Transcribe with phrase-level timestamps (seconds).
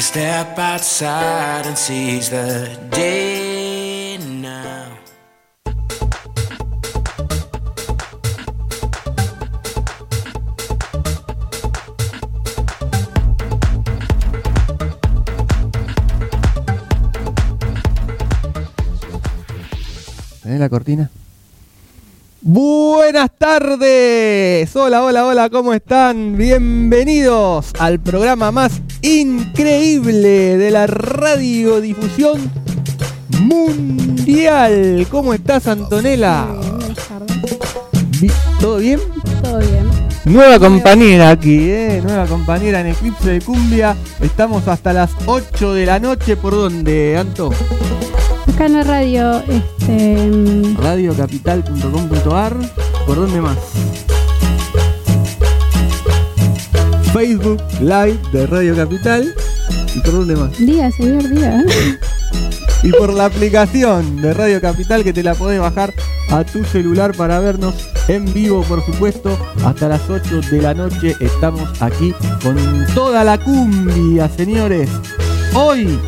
[0.00, 4.96] to step outside and seize the day now.
[20.42, 21.10] ¿Tenés la cortina?
[22.42, 24.74] Buenas tardes.
[24.74, 26.36] Hola, hola, hola, ¿cómo están?
[26.38, 32.50] Bienvenidos al programa más increíble de la radiodifusión
[33.42, 35.06] mundial.
[35.10, 36.46] ¿Cómo estás, Antonella?
[36.46, 37.58] Buenas tardes.
[38.20, 39.00] Vi- ¿Todo bien?
[39.42, 39.90] Todo bien.
[40.24, 42.00] Nueva compañera aquí, ¿eh?
[42.02, 43.96] Nueva compañera en Eclipse de Cumbia.
[44.20, 46.36] Estamos hasta las 8 de la noche.
[46.38, 47.50] ¿Por dónde, Anto?
[48.60, 50.30] Acá en la radio, este.
[50.76, 52.56] radiocapital.com.ar.
[53.06, 53.56] ¿Por dónde más?
[57.14, 59.34] Facebook Live de Radio Capital.
[59.96, 60.58] ¿Y por dónde más?
[60.58, 61.64] Día, señor, día.
[62.82, 65.94] Y por la aplicación de Radio Capital que te la podés bajar
[66.28, 67.74] a tu celular para vernos
[68.08, 69.38] en vivo, por supuesto.
[69.64, 72.58] Hasta las 8 de la noche estamos aquí con
[72.94, 74.90] toda la cumbia, señores.
[75.54, 75.98] Hoy,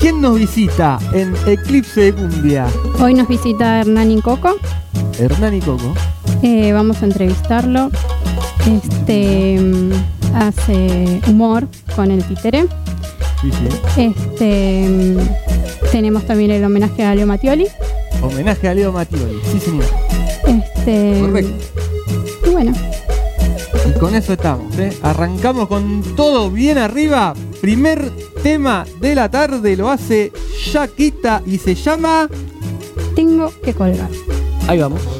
[0.00, 2.66] ¿quién nos visita en Eclipse de Cumbia?
[3.00, 4.56] Hoy nos visita Hernán Coco.
[5.18, 5.94] Hernán y Coco.
[6.42, 7.90] Eh, vamos a entrevistarlo.
[8.66, 9.58] Este.
[9.60, 9.92] mm,
[10.34, 12.66] Hace humor con el títere.
[13.42, 13.68] Sí, sí.
[14.14, 14.88] Este.
[14.88, 17.66] mm, Tenemos también el homenaje a Leo Mattioli.
[18.22, 19.40] Homenaje a Leo Mattioli.
[19.52, 19.84] Sí, señor.
[20.46, 21.18] Este.
[21.20, 21.52] Correcto.
[22.46, 22.72] Y bueno,
[23.88, 24.96] Y con eso estamos, ¿eh?
[25.02, 27.34] Arrancamos con todo bien arriba.
[27.60, 28.10] Primer
[28.42, 32.28] tema de la tarde lo hace Shakita y se llama.
[33.14, 34.08] tengo que colgar.
[34.66, 35.19] Ahí vamos.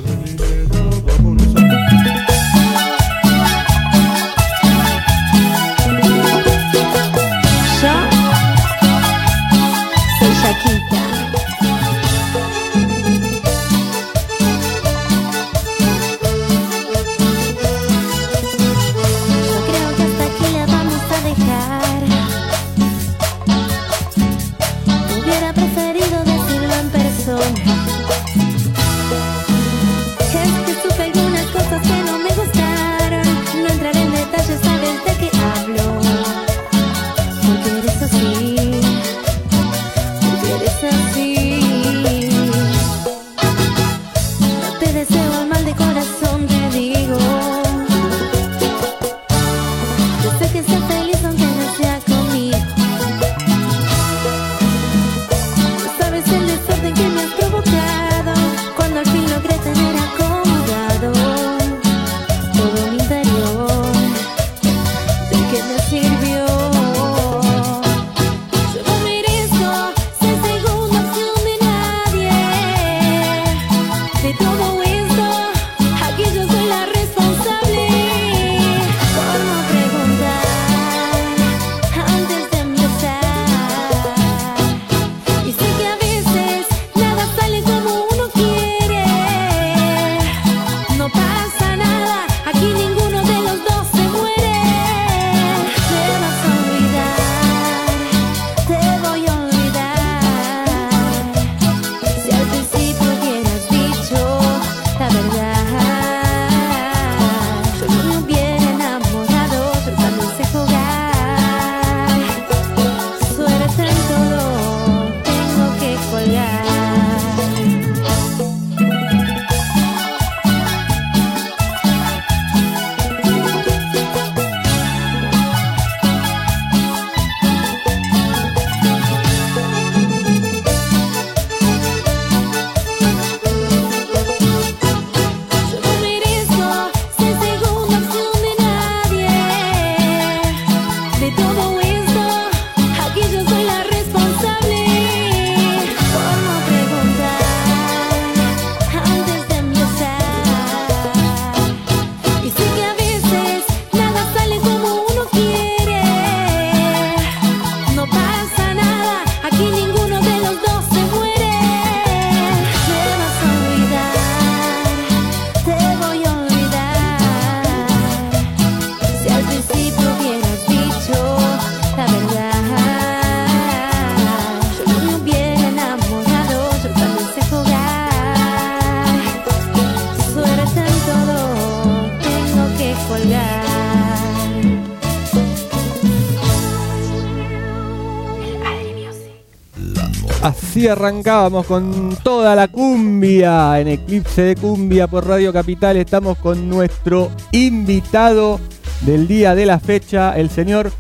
[190.43, 195.99] Así arrancábamos con toda la cumbia en Eclipse de Cumbia por Radio Capital.
[195.99, 198.59] Estamos con nuestro invitado
[199.03, 200.93] del día de la fecha, el señor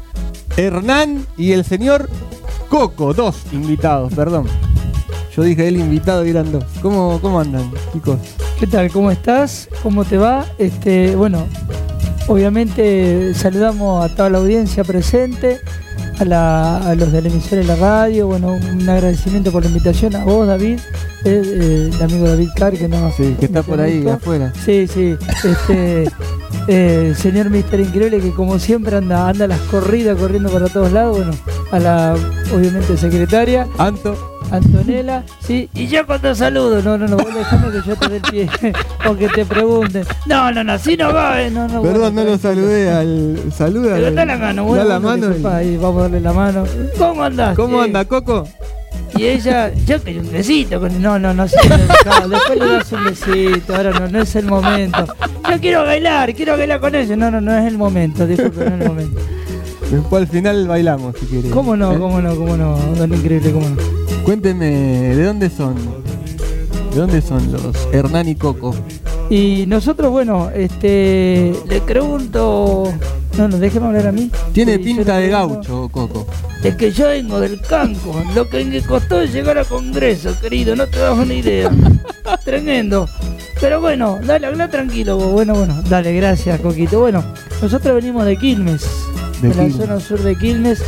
[0.58, 2.10] Hernán y el señor
[2.68, 3.14] Coco.
[3.14, 4.46] Dos invitados, perdón.
[5.34, 6.64] Yo dije el invitado y eran dos.
[6.82, 8.18] ¿Cómo, cómo andan, chicos?
[8.58, 8.90] ¿Qué tal?
[8.90, 9.70] ¿Cómo estás?
[9.82, 10.44] ¿Cómo te va?
[10.58, 11.46] Este, bueno,
[12.28, 15.60] obviamente saludamos a toda la audiencia presente,
[16.20, 19.68] a, la- a los de la emisora de la radio, bueno, un agradecimiento por la
[19.68, 20.78] invitación a vos, David,
[21.24, 24.52] eh, eh, el amigo David Carr, que Sí, que está por ahí afuera.
[24.64, 26.04] Sí, sí, este,
[26.68, 31.16] eh, señor Mister Increíble que como siempre anda, anda las corridas, corriendo para todos lados,
[31.16, 31.32] bueno,
[31.72, 32.14] a la,
[32.54, 34.16] obviamente, secretaria, Anto,
[34.50, 38.16] Antonella, sí, y yo cuando saludo, no, no, no, vos dejame que yo te dé
[38.16, 38.50] el pie,
[39.08, 41.82] o que te pregunten, no, no, no, así no va, eh, no, no.
[41.82, 43.38] perdón, no lo saludé al.
[43.56, 43.94] Saluda.
[43.94, 45.28] Pero da la mano, bueno, Da la mano.
[45.36, 46.64] y- ahí vamos a darle la mano.
[46.98, 47.54] ¿Cómo andás?
[47.56, 48.48] ¿Cómo Eh, anda, Coco?
[49.16, 50.80] Y ella, yo quería un besito.
[50.80, 53.74] con- No, no, no, sí, no, después le das un besito.
[53.76, 55.04] Ahora no, no es el momento.
[55.50, 57.16] Yo quiero bailar, quiero bailar con ella.
[57.16, 58.26] No, no, no es el momento.
[58.26, 59.20] Disculpe, no es el momento.
[59.90, 61.50] Después al final bailamos, si quieres.
[61.52, 61.98] ¿Cómo no, ¿Eh?
[61.98, 62.76] cómo no, cómo no?
[62.96, 63.76] Don Increíble, cómo no.
[64.24, 65.74] Cuénteme, ¿de dónde son?
[66.92, 68.74] ¿De dónde son los Hernán y Coco?
[69.30, 72.92] Y nosotros, bueno, este, le pregunto.
[73.38, 74.28] No, no, déjeme hablar a mí.
[74.52, 75.54] Tiene Sí, pinta de pregunto.
[75.54, 76.26] gaucho, Coco.
[76.64, 78.12] Es que yo vengo del campo.
[78.34, 81.70] Lo que me costó llegar a Congreso, querido, no te das una idea.
[82.44, 83.08] Tremendo.
[83.60, 85.30] Pero bueno, dale, habla tranquilo vos.
[85.32, 86.98] Bueno, bueno, dale, gracias, Coquito.
[86.98, 87.22] Bueno,
[87.62, 88.84] nosotros venimos de Quilmes,
[89.42, 90.82] De de, la zona sur de Quilmes.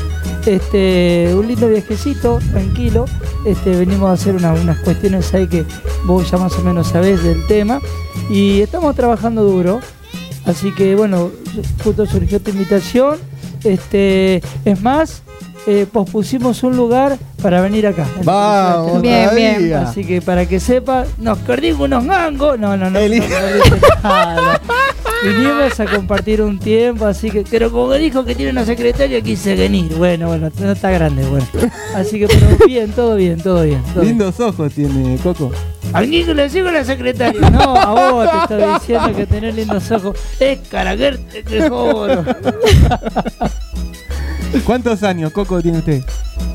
[0.46, 3.04] Este, un lindo viajecito, tranquilo.
[3.46, 5.64] Este, venimos a hacer una- unas cuestiones ahí que
[6.04, 7.80] vos ya más o menos sabés del tema.
[8.30, 9.80] Y estamos trabajando duro.
[10.44, 11.30] Así que bueno,
[11.84, 13.16] justo surgió esta invitación.
[13.64, 15.22] Este, es más,
[15.68, 18.04] eh, pospusimos un lugar para venir acá.
[18.24, 19.74] Vamos, Bien, bien.
[19.74, 22.58] Así que para que sepa, nos perdimos unos mangos.
[22.58, 22.98] No, no, no.
[25.22, 29.54] Vinimos a compartir un tiempo, así que, pero como dijo que tiene una secretaria, quise
[29.54, 29.94] venir.
[29.94, 31.46] Bueno, bueno, no está grande, bueno.
[31.94, 33.82] Así que, pero bien, todo bien, todo bien.
[33.94, 34.18] todo bien.
[34.18, 35.52] Lindos ojos tiene Coco.
[35.92, 37.50] ¿A quién que le sigo la secretaria?
[37.50, 40.18] No, a vos te estoy diciendo que tenés lindos ojos.
[40.40, 42.24] Es caraguerte que joro.
[44.64, 46.02] ¿Cuántos años, Coco, tiene usted?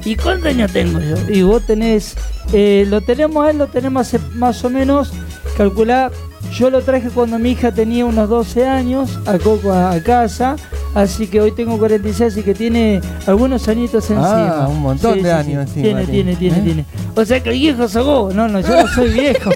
[0.06, 1.16] ¿Y cuántos años tengo yo?
[1.30, 2.16] Y vos tenés,
[2.54, 5.12] eh, lo tenemos a él, lo tenemos hace más o menos,
[5.58, 6.12] calculá,
[6.52, 10.56] yo lo traje cuando mi hija tenía unos 12 años, a Coco a, casa,
[10.96, 14.64] así que hoy tengo 46, así que tiene algunos añitos encima.
[14.64, 16.62] Ah, un montón de años encima Tiene, tiene, tiene, tiene, ¿eh?
[16.62, 16.86] tiene.
[17.16, 19.52] O sea que viejo sos vos, no, no, yo no soy viejo,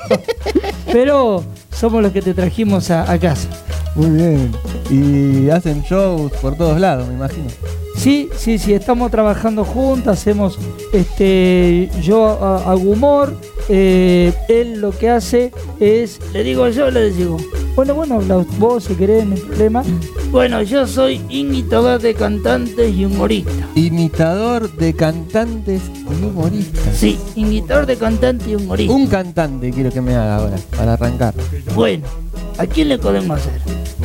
[0.92, 3.48] pero somos los que te trajimos a, a casa.
[3.96, 4.52] Muy bien.
[4.90, 7.48] Y hacen shows por todos lados, me imagino.
[8.01, 10.57] Sí, sí, sí, estamos trabajando juntos, hacemos,
[10.92, 13.36] este, yo a- hago humor,
[13.69, 17.38] eh, él lo que hace es, le digo yo, le digo,
[17.75, 18.19] bueno, bueno,
[18.57, 19.83] vos si querés, no problema.
[20.31, 23.67] Bueno, yo soy imitador de cantantes y humorista.
[23.75, 26.96] Imitador de cantantes y humoristas.
[26.98, 28.93] Sí, imitador de cantantes y humorista.
[28.93, 31.36] Un cantante quiero que me haga ahora, para arrancar.
[31.75, 32.08] Bueno,
[32.58, 33.62] ¿a quién le podemos hacer?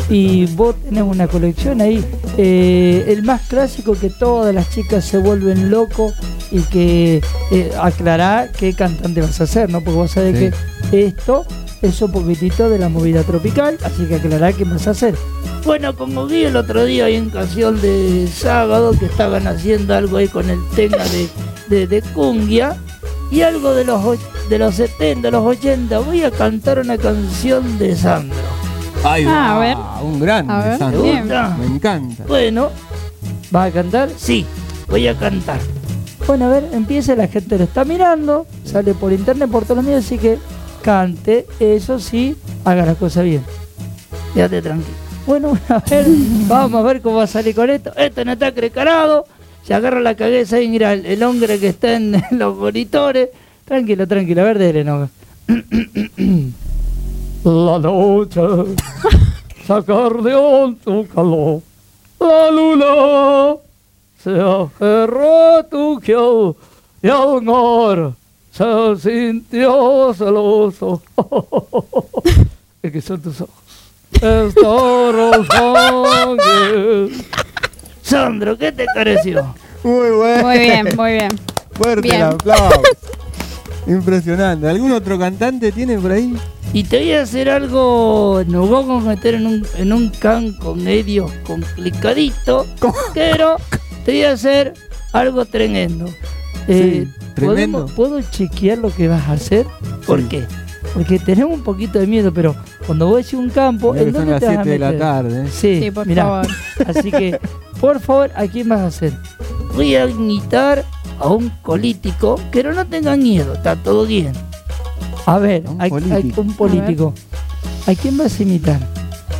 [0.08, 2.04] Y vos tenés una colección ahí,
[2.38, 6.14] eh, el más clásico que todas las chicas se vuelven locos
[6.52, 9.80] y que eh, aclará qué cantante vas a hacer, ¿no?
[9.80, 10.56] Porque vos sabés Sí.
[10.90, 11.44] que esto
[11.82, 15.14] es un poquitito de la movida tropical, así que aclará qué vas a hacer.
[15.64, 20.18] Bueno, como vi el otro día ahí en canción de sábado que estaban haciendo algo
[20.18, 21.28] ahí con el tema de,
[21.68, 22.76] de, de cumbia
[23.32, 24.00] y algo de los,
[24.48, 28.36] de los 70, los 80, voy a cantar una canción de Sandro.
[29.08, 29.76] Ah, a ver.
[30.02, 31.02] Un grande, A ver, Sandro.
[31.02, 31.28] bien.
[31.58, 32.25] Me encanta.
[32.26, 32.70] Bueno,
[33.50, 34.10] ¿vas a cantar?
[34.16, 34.44] Sí,
[34.88, 35.58] voy a cantar.
[36.26, 39.84] Bueno, a ver, empieza, la gente lo está mirando, sale por internet, por todos los
[39.84, 40.38] medios, así que
[40.82, 43.42] cante, eso sí, haga la cosa bien.
[44.34, 44.96] Quédate tranquilo.
[45.26, 46.04] Bueno, a ver,
[46.48, 47.92] vamos a ver cómo va a salir con esto.
[47.96, 49.25] Esto no está precarado,
[49.62, 53.28] se agarra la cabeza y mira el, el hombre que está en los monitores.
[53.64, 55.08] Tranquilo, tranquilo, a ver, dele, no.
[57.46, 58.40] La noche
[59.68, 61.62] sacar de tu calor.
[62.18, 63.56] La luna
[64.20, 66.56] se aferró a tu kiel
[67.00, 68.14] y al mar
[68.50, 71.00] se sintió celoso.
[72.82, 73.54] que son tus ojos.
[74.10, 75.46] Estos.
[78.02, 79.54] Sandro, ¿qué te pareció?
[79.84, 80.42] Muy bueno.
[80.42, 81.40] Muy bien, muy bien.
[81.74, 82.16] Fuerte Bien.
[82.16, 82.82] el aplauso.
[83.86, 84.68] Impresionante.
[84.68, 86.36] ¿Algún otro cantante tiene por ahí?
[86.72, 90.74] Y te voy a hacer algo, nos vamos a meter en un, en un campo
[90.74, 92.66] medio complicadito,
[93.14, 93.56] pero
[94.04, 94.74] te voy a hacer
[95.12, 96.06] algo tremendo.
[96.68, 97.86] Eh, Tremendo.
[97.86, 99.66] ¿podemos- ¿puedo chequear lo que vas a hacer?
[100.06, 100.26] ¿Por Sí.
[100.28, 100.44] qué?
[100.94, 104.40] Porque tenemos un poquito de miedo, pero cuando vos decís un campo, ¿en dónde las
[104.40, 105.44] te vas a 7 de la tarde.
[105.44, 105.48] ¿eh?
[105.52, 106.22] Sí, Sí, por mirá.
[106.24, 106.46] favor.
[106.86, 107.38] Así que,
[107.80, 109.12] por favor, ¿a quién vas a hacer?
[109.74, 110.84] Voy a imitar
[111.18, 114.32] a un político, pero no tengan miedo, está todo bien.
[115.26, 116.40] A ver, Un a- a- político.
[116.40, 117.14] un político.
[117.87, 118.80] ¿A quién vas a imitar?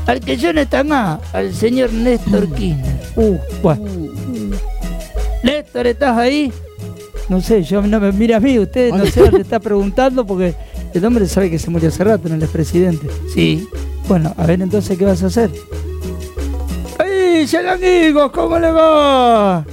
[0.07, 3.01] Al que yo no está más, al señor Néstor Kirchner.
[3.17, 3.85] Uh, bueno.
[5.43, 6.53] Néstor, ¿estás ahí?
[7.29, 10.55] No sé, yo no me mira a mí, usted no sé dónde está preguntando porque
[10.95, 13.07] el hombre sabe que se murió hace rato, no él es presidente.
[13.35, 13.69] Sí.
[14.09, 15.51] Bueno, a ver entonces, ¿qué vas a hacer?
[16.99, 18.31] ¡Ay, amigos!
[18.33, 19.65] ¿Cómo le va?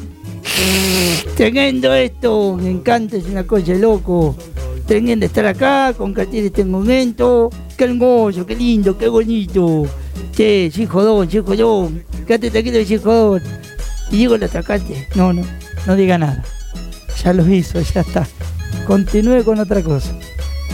[1.36, 4.36] Teniendo esto, me encanta, es una cosa de loco.
[4.88, 7.50] Teniendo estar acá, compartir este momento.
[7.78, 9.86] Qué hermoso, qué lindo, qué bonito.
[10.36, 12.04] Che, sí, jodón, sí, jodón.
[12.28, 13.42] Quédate tranquilo, sí, jodón.
[14.12, 15.08] Y digo el atracante.
[15.16, 15.44] No, no,
[15.88, 16.44] no diga nada.
[17.24, 18.28] Ya lo hizo, ya está.
[18.86, 20.12] Continúe con otra cosa.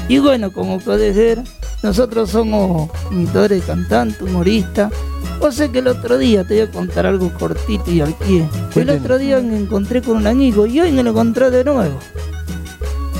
[0.08, 1.44] Y bueno, como puedes ver,
[1.84, 4.92] nosotros somos imitadores, cantantes, humoristas.
[5.42, 8.46] O sea que el otro día te voy a contar algo cortito y al pie.
[8.76, 11.98] El otro día me encontré con un amigo y hoy me lo encontré de nuevo.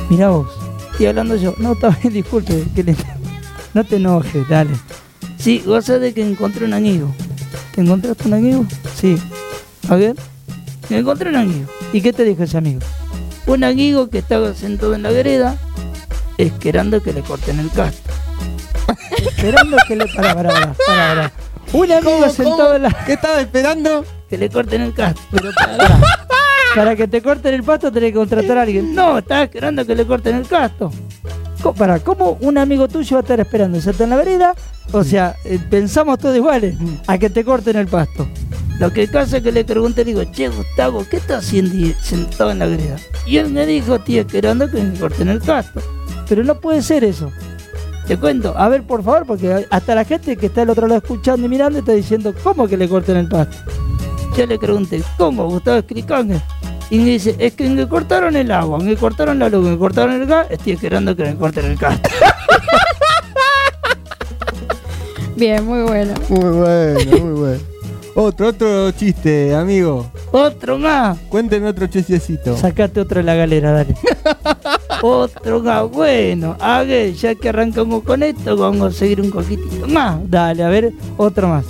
[0.10, 0.50] Mira vos,
[0.92, 1.54] estoy hablando yo.
[1.60, 2.66] No, está bien, disculpe.
[2.76, 2.96] que le-
[3.74, 4.72] No te enojes, dale.
[5.38, 7.08] Sí, vos sabés de que encontré un amigo.
[7.74, 8.66] ¿Te encontraste un amigo?
[8.96, 9.18] Sí.
[9.88, 10.16] A ver.
[10.90, 11.68] Me encontré un amigo.
[11.94, 12.82] ¿Y qué te dijo ese amigo?
[13.48, 15.56] Un amigo que estaba sentado en la vereda
[16.38, 18.10] esperando que le corten el casto.
[19.40, 20.06] Esperando que le...
[20.08, 21.32] Para, para, para, para, para.
[21.74, 22.74] Un amigo ¿Cómo, sentado cómo?
[22.76, 22.90] en la...
[23.06, 24.06] ¿Qué estaba esperando?
[24.30, 25.22] Que le corten el casto.
[25.32, 25.50] Pero
[26.76, 28.94] para, que te corten el pasto tenés que contratar a alguien.
[28.94, 30.92] No, estaba esperando que le corten el casto.
[31.62, 33.82] Co- Para, ¿cómo un amigo tuyo va a estar esperando?
[33.82, 34.54] ¿Sentado en la vereda?
[34.92, 36.76] O sea, eh, pensamos todos iguales
[37.08, 38.28] a que te corten el pasto.
[38.80, 42.52] Lo que pasa es que le pregunté, le digo, che, Gustavo, ¿qué estás haciendo sentado
[42.52, 42.96] en la vereda?
[43.26, 45.82] Y él me dijo, estoy esperando que me corten el pasto.
[46.30, 47.32] Pero no puede ser eso.
[48.10, 50.98] Te cuento, a ver, por favor, porque hasta la gente que está al otro lado
[50.98, 53.56] escuchando y mirando está diciendo, ¿cómo que le corten el pasto?
[54.36, 56.44] Yo le pregunté, ¿cómo, Gustavo Escricanga?
[56.90, 60.20] Y me dice, es que me cortaron el agua, me cortaron la luz, me cortaron
[60.20, 62.02] el gas, estoy esperando que me corten el gas.
[65.36, 66.16] Bien, muy bueno.
[66.30, 67.60] Muy bueno, muy bueno.
[68.16, 70.10] Otro, otro chiste, amigo.
[70.32, 71.16] Otro más.
[71.30, 72.58] Cuénteme otro chistecito.
[72.58, 73.94] Sacate otro de la galera, dale.
[75.02, 75.90] otro más.
[75.90, 80.20] Bueno, a ver, ya que arrancamos con esto, vamos a seguir un poquitito más.
[80.30, 81.66] Dale, a ver, otro más.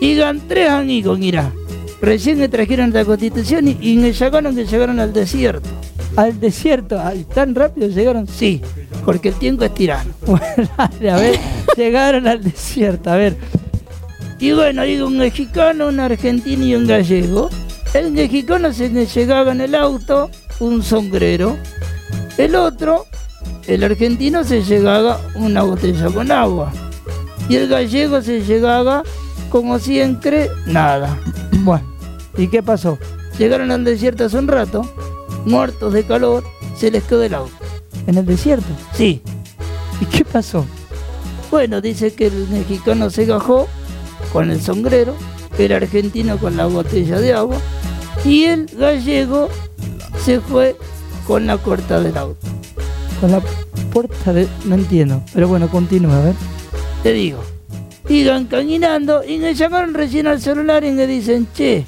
[0.00, 1.52] Digan tres amigos, mira.
[2.00, 5.68] Recién me trajeron la constitución y, me llamaron que llegaron al desierto.
[6.14, 7.00] ¿Al desierto?
[7.34, 8.26] ¿Tan rápido llegaron?
[8.26, 8.60] Sí,
[9.04, 10.12] porque el tiempo es tirano.
[10.76, 11.38] Dale, a ver,
[11.76, 13.36] llegaron al desierto, a ver.
[14.38, 17.48] Y bueno, digo un mexicano, un argentino y un gallego.
[17.94, 21.56] El mexicano se le llegaba en el auto un sombrero.
[22.38, 23.06] El otro,
[23.66, 26.72] el argentino, se llegaba una botella con agua.
[27.48, 29.02] Y el gallego se llegaba,
[29.50, 31.18] como siempre, nada.
[31.60, 31.86] Bueno,
[32.36, 32.98] ¿y qué pasó?
[33.38, 34.82] Llegaron al desierto hace un rato,
[35.44, 36.44] muertos de calor,
[36.76, 37.54] se les quedó el auto.
[38.06, 38.66] ¿En el desierto?
[38.92, 39.22] Sí.
[40.00, 40.66] ¿Y qué pasó?
[41.50, 43.68] Bueno, dice que el mexicano se gajó
[44.32, 45.14] con el sombrero,
[45.58, 47.56] el argentino con la botella de agua
[48.24, 49.48] y el gallego
[50.24, 50.76] se fue
[51.26, 52.46] con la puerta del auto.
[53.20, 53.42] Con la
[53.92, 54.48] puerta de...
[54.64, 56.34] no entiendo, pero bueno, continúa, a ver.
[57.02, 57.42] Te digo,
[58.08, 61.86] iban caminando y me llamaron recién al celular y me dicen, che,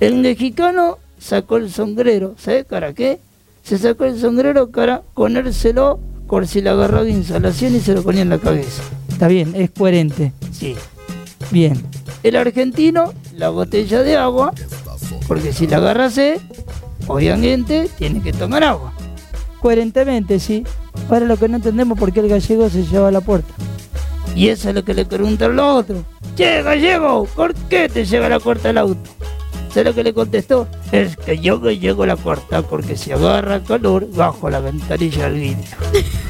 [0.00, 3.18] el mexicano sacó el sombrero, ¿sabes para qué?
[3.62, 8.22] Se sacó el sombrero para ponérselo por si le agarraba insolación y se lo ponía
[8.22, 8.82] en la cabeza.
[9.08, 10.32] Está bien, es coherente.
[10.52, 10.76] Sí.
[11.50, 11.82] Bien.
[12.22, 14.52] El argentino, la botella de agua,
[15.26, 16.40] porque si la agarra sed,
[17.08, 18.92] obviamente tiene que tomar agua.
[19.60, 20.62] Coherentemente, sí.
[21.10, 23.52] Ahora lo que no entendemos por qué el gallego se lleva a la puerta.
[24.34, 26.02] Y eso es lo que le preguntaron los otros.
[26.36, 29.10] Che, gallego, ¿por qué te lleva a la puerta el auto?
[29.70, 30.68] ¿Sabes lo que le contestó?
[30.92, 35.28] Es que yo que llego a la puerta porque si agarra calor bajo la ventanilla
[35.28, 35.64] del vidrio.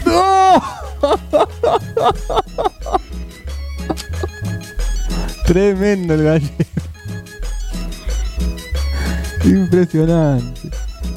[5.47, 6.55] Tremendo el gallego.
[9.45, 10.68] Impresionante.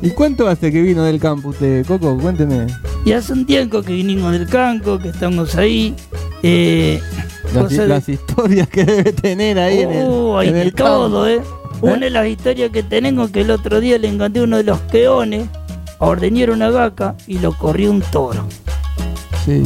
[0.01, 2.17] ¿Y cuánto hace que vino del campo usted, Coco?
[2.17, 2.67] Cuénteme.
[3.05, 5.95] Y hace un tiempo que vinimos del campo, que estamos ahí.
[6.43, 6.99] Eh,
[7.53, 10.83] Las, de- las historias que debe tener ahí en el, hay en campo.
[10.83, 11.41] todo, ¿eh?
[11.81, 14.79] Una de las historias que tenemos que el otro día le encontré uno de los
[14.79, 15.47] peones
[15.99, 18.45] a ordeñar una vaca y lo corrió un toro.
[19.45, 19.63] Sí.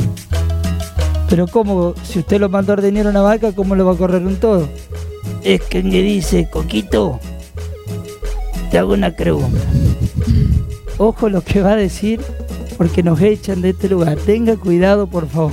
[1.29, 1.93] Pero ¿cómo?
[2.03, 4.67] Si usted lo mandó a ordeñar una vaca, ¿cómo lo va a correr un toro?
[5.43, 7.19] Es que me dice, Coquito,
[8.71, 9.59] te hago una pregunta.
[10.97, 12.21] Ojo lo que va a decir,
[12.77, 14.17] porque nos echan de este lugar.
[14.17, 15.51] Tenga cuidado, por favor.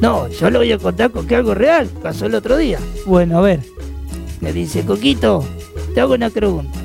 [0.00, 1.88] No, yo lo voy a contar con que algo real.
[2.02, 2.78] Pasó el otro día.
[3.06, 3.60] Bueno, a ver.
[4.40, 5.44] Me dice, Coquito,
[5.94, 6.78] te hago una pregunta.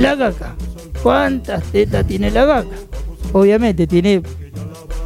[0.00, 0.54] La gaca.
[1.02, 2.76] ¿Cuántas tetas tiene la gaca?
[3.32, 4.22] Obviamente tiene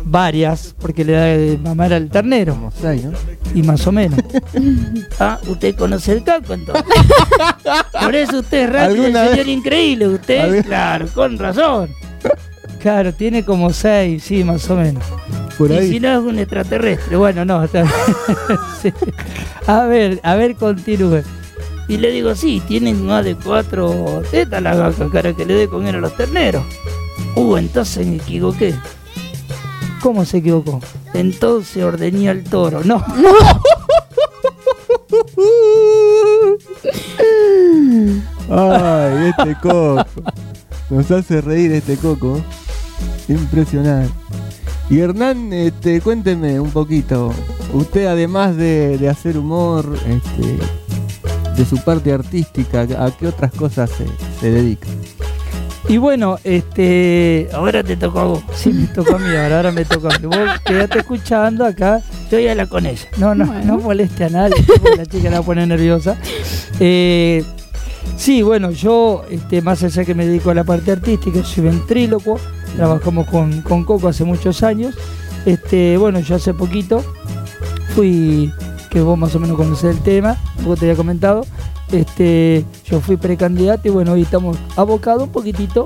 [0.08, 2.54] varias, porque le da de mamar al ternero.
[2.54, 3.12] Como seis, ¿no?
[3.54, 4.18] Y más o menos.
[5.20, 6.84] ah, usted conoce el caco entonces.
[8.00, 10.08] Por eso usted es rápido, señor increíble.
[10.08, 11.90] Usted, ¿Alguna- claro, con razón.
[12.80, 15.02] Claro, tiene como seis, sí, más o menos.
[15.58, 16.00] Por Y si ahí.
[16.00, 17.64] no es un extraterrestre, bueno, no.
[17.64, 17.94] está bien.
[18.82, 18.92] Sí.
[19.66, 21.22] A ver, a ver, continúe.
[21.88, 25.68] Y le digo, sí, tienen más de cuatro tetas la vaca, cara que le dé
[25.68, 26.62] con él a los terneros.
[27.34, 28.75] Uh, entonces me equivoqué.
[30.03, 30.81] ¿Cómo se equivocó?
[31.15, 32.83] Entonces ordené al toro.
[32.85, 33.05] No,
[38.49, 40.05] Ay, este coco.
[40.91, 42.41] Nos hace reír este coco.
[43.29, 44.12] Impresionante.
[44.88, 47.33] Y Hernán, este, cuénteme un poquito.
[47.73, 50.59] Usted además de, de hacer humor, este,
[51.57, 54.07] de su parte artística, ¿a qué otras cosas se,
[54.41, 54.87] se dedica?
[55.88, 57.49] Y bueno, este.
[57.52, 58.43] Ahora te tocó a vos.
[58.55, 60.26] Sí, me tocó a mí, ahora, ahora me tocó a mí.
[60.26, 62.00] Vos quedate escuchando acá.
[62.31, 63.07] Yo voy a hablar con ella.
[63.19, 63.64] No, no, Bueno.
[63.64, 66.16] no moleste a nadie, porque la chica la pone nerviosa.
[66.81, 67.45] Eh,
[68.16, 72.40] sí, bueno, yo, este, más allá que me dedico a la parte artística, soy ventrílocuo.
[72.75, 74.95] Trabajamos con, con Coco hace muchos años.
[75.47, 77.05] Este, bueno, yo hace poquito
[77.95, 78.52] fui,
[78.90, 81.47] que vos más o menos conocés el tema, vos te había comentado,
[81.93, 85.85] este, yo fui precandidato y bueno, hoy estamos abocados un poquitito,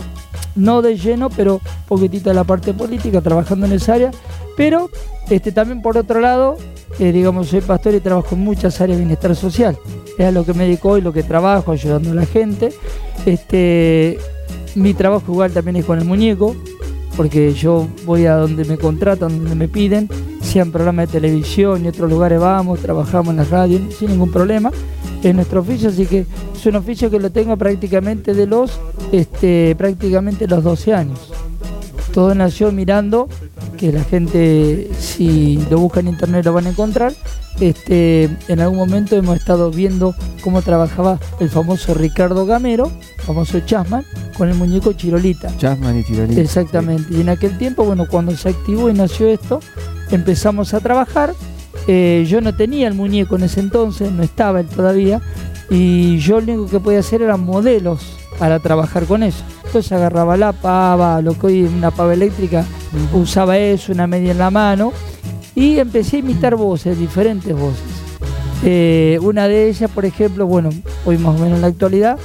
[0.56, 4.10] no de lleno, pero poquitito a la parte política, trabajando en esa área,
[4.56, 4.90] pero
[5.28, 6.56] este, también por otro lado,
[6.98, 9.78] eh, digamos, soy pastor y trabajo en muchas áreas de bienestar social,
[10.18, 12.72] es a lo que me dedico hoy, lo que trabajo, ayudando a la gente,
[13.26, 14.18] este,
[14.74, 16.56] mi trabajo igual también es con el muñeco,
[17.16, 20.08] porque yo voy a donde me contratan, donde me piden,
[20.40, 24.70] sean programas de televisión y otros lugares vamos, trabajamos en la radio sin ningún problema.
[25.22, 28.80] Es nuestro oficio, así que es un oficio que lo tengo prácticamente de los,
[29.12, 31.18] este, prácticamente los 12 años.
[32.12, 33.28] Todo nació mirando,
[33.80, 37.14] que la gente si lo busca en internet lo van a encontrar.
[37.60, 44.04] Este, en algún momento hemos estado viendo cómo trabajaba el famoso Ricardo Gamero, famoso Chasman,
[44.36, 45.56] con el muñeco Chirolita.
[45.56, 46.40] Chasman y Chirolita.
[46.42, 47.14] Exactamente.
[47.14, 49.60] Y en aquel tiempo, bueno, cuando se activó y nació esto,
[50.10, 51.34] empezamos a trabajar.
[51.92, 55.20] Eh, yo no tenía el muñeco en ese entonces, no estaba él todavía.
[55.68, 59.42] Y yo lo único que podía hacer eran modelos para trabajar con eso.
[59.64, 62.64] Entonces agarraba la pava, lo que hoy es una pava eléctrica,
[63.12, 64.92] usaba eso, una media en la mano.
[65.56, 67.82] Y empecé a imitar voces, diferentes voces.
[68.62, 70.70] Eh, una de ellas, por ejemplo, bueno,
[71.04, 72.20] hoy más o menos en la actualidad,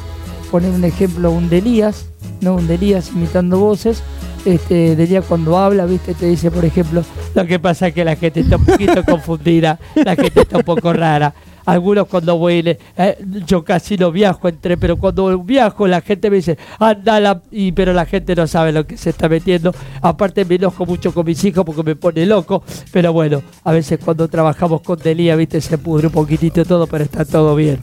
[0.51, 2.06] poner un ejemplo, un de Elías,
[2.39, 2.54] ¿no?
[2.54, 4.04] Un de Elías imitando voces.
[4.45, 7.03] Este, de Elías cuando habla, viste, te dice, por ejemplo,
[7.34, 10.63] lo que pasa es que la gente está un poquito confundida, la gente está un
[10.63, 11.34] poco rara.
[11.65, 16.36] Algunos cuando voy, eh, yo casi no viajo entre, pero cuando viajo la gente me
[16.36, 19.73] dice, anda, la-", y, pero la gente no sabe lo que se está metiendo.
[20.01, 23.99] Aparte me enojo mucho con mis hijos porque me pone loco, pero bueno, a veces
[24.03, 27.79] cuando trabajamos con Delía, viste, se pudre un poquitito todo, pero está todo bien.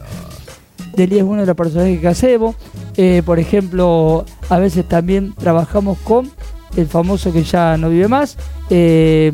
[0.94, 2.55] Delí es uno de los personajes que hacemos.
[2.96, 6.31] Eh, por ejemplo, a veces también trabajamos con
[6.77, 8.37] el famoso que ya no vive más,
[8.71, 9.33] eh,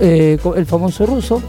[0.00, 1.42] eh, el famoso ruso.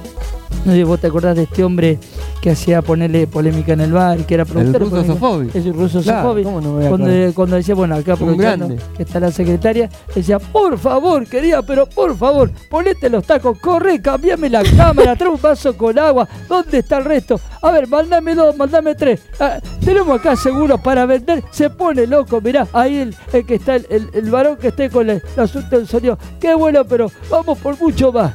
[0.64, 2.00] No sé vos te acordás de este hombre
[2.42, 4.82] que hacía ponerle polémica en el bar, que era El productor.
[4.82, 5.14] ruso polémica.
[5.20, 5.56] Sofovich.
[5.56, 6.44] Es el ruso Claro, Sofovich.
[6.46, 9.90] ¿cómo no me voy a Cuando, cuando decía, bueno, acá aprovechando que está la secretaria,
[10.14, 15.30] decía, por favor, querida, pero por favor, ponete los tacos, corre, cambiame la cámara, trae
[15.30, 17.40] un vaso con agua, ¿dónde está el resto?
[17.62, 19.22] A ver, mándame dos, mándame tres.
[19.40, 23.76] Ah, tenemos acá seguros para vender, se pone loco, mirá, ahí el, el que está,
[23.76, 27.12] el, el- el varón que esté con el, el asunto del sonido, qué bueno, pero
[27.30, 28.34] vamos por mucho más.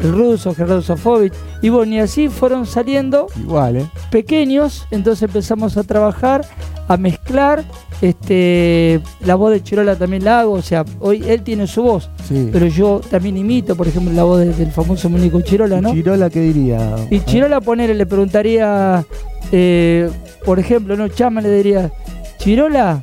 [0.00, 3.86] El ruso, Gerardo Sofovich, y bueno, y así fueron saliendo Igual, ¿eh?
[4.10, 6.44] pequeños, entonces empezamos a trabajar,
[6.88, 7.64] a mezclar.
[8.02, 12.10] Este, la voz de Chirola también la hago, o sea, hoy él tiene su voz,
[12.28, 12.50] Sí.
[12.52, 15.90] pero yo también imito, por ejemplo, la voz de- del famoso muñeco Chirola, ¿no?
[15.92, 16.96] Chirola, ¿qué diría?
[17.08, 19.06] Y Chirola ponerle, le preguntaría,
[19.52, 20.10] eh,
[20.44, 21.92] por ejemplo, no, Chama le diría,
[22.38, 23.02] Chirola,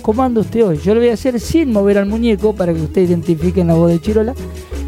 [0.00, 0.78] ¿cómo anda usted hoy?
[0.82, 3.90] Yo lo voy a hacer sin mover al muñeco para que usted identifique la voz
[3.92, 4.34] de Chirola.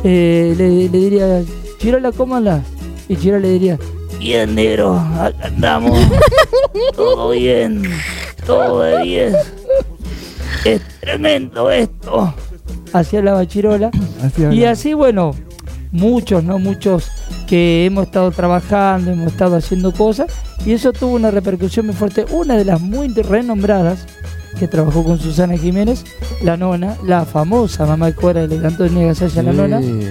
[0.04, 1.42] Eh, le, le diría,
[1.78, 2.64] Chirola, ¿cómo andas?
[3.08, 3.78] Y Chirola le diría,
[4.18, 5.98] bien negro, acá andamos,
[6.94, 7.82] todo bien,
[8.46, 9.34] todo de bien.
[10.64, 12.34] Es tremendo esto.
[12.92, 13.90] Así hablaba Chirola.
[14.22, 15.34] Así Y así, bueno,
[15.90, 16.58] muchos, ¿no?
[16.58, 17.10] Muchos
[17.46, 20.26] que hemos estado trabajando, hemos estado haciendo cosas,
[20.64, 22.24] y eso tuvo una repercusión muy fuerte.
[22.30, 24.06] Una de las muy renombradas,
[24.58, 26.04] que trabajó con Susana Jiménez,
[26.42, 29.80] la nona, la famosa mamá de Cora, le cantó Niega Gasalla la nona.
[29.82, 30.06] Sí,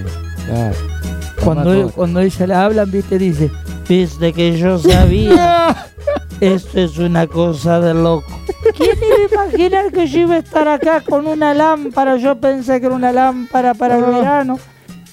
[0.46, 0.76] claro.
[1.44, 3.50] Cuando, él- cuando ella la hablan, viste, dice,
[3.88, 5.88] viste que yo sabía,
[6.40, 8.28] esto es una cosa de loco.
[8.78, 12.18] ¿Quién iba a imaginar que yo iba a estar acá con una lámpara?
[12.18, 14.58] Yo pensé que era una lámpara para el verano,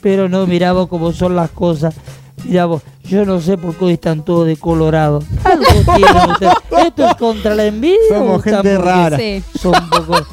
[0.01, 1.95] pero no, mirá vos cómo son las cosas.
[2.45, 5.23] Mirá vos, yo no sé por qué hoy están todos de colorado.
[5.45, 6.55] Algo tienen ustedes.
[6.87, 7.99] ¿Esto es contra la envidia?
[8.13, 9.17] o Somos están gente rara.
[9.17, 9.43] Sí.
[9.59, 10.27] Son un poco...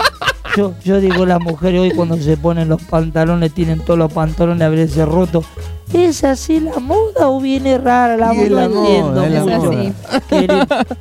[0.58, 4.64] Yo, yo digo, las mujeres hoy cuando se ponen los pantalones, tienen todos los pantalones
[4.64, 5.46] a veces rotos.
[5.94, 8.66] ¿Es así la moda o viene rara la moda?
[8.66, 9.94] entiendo es mucho.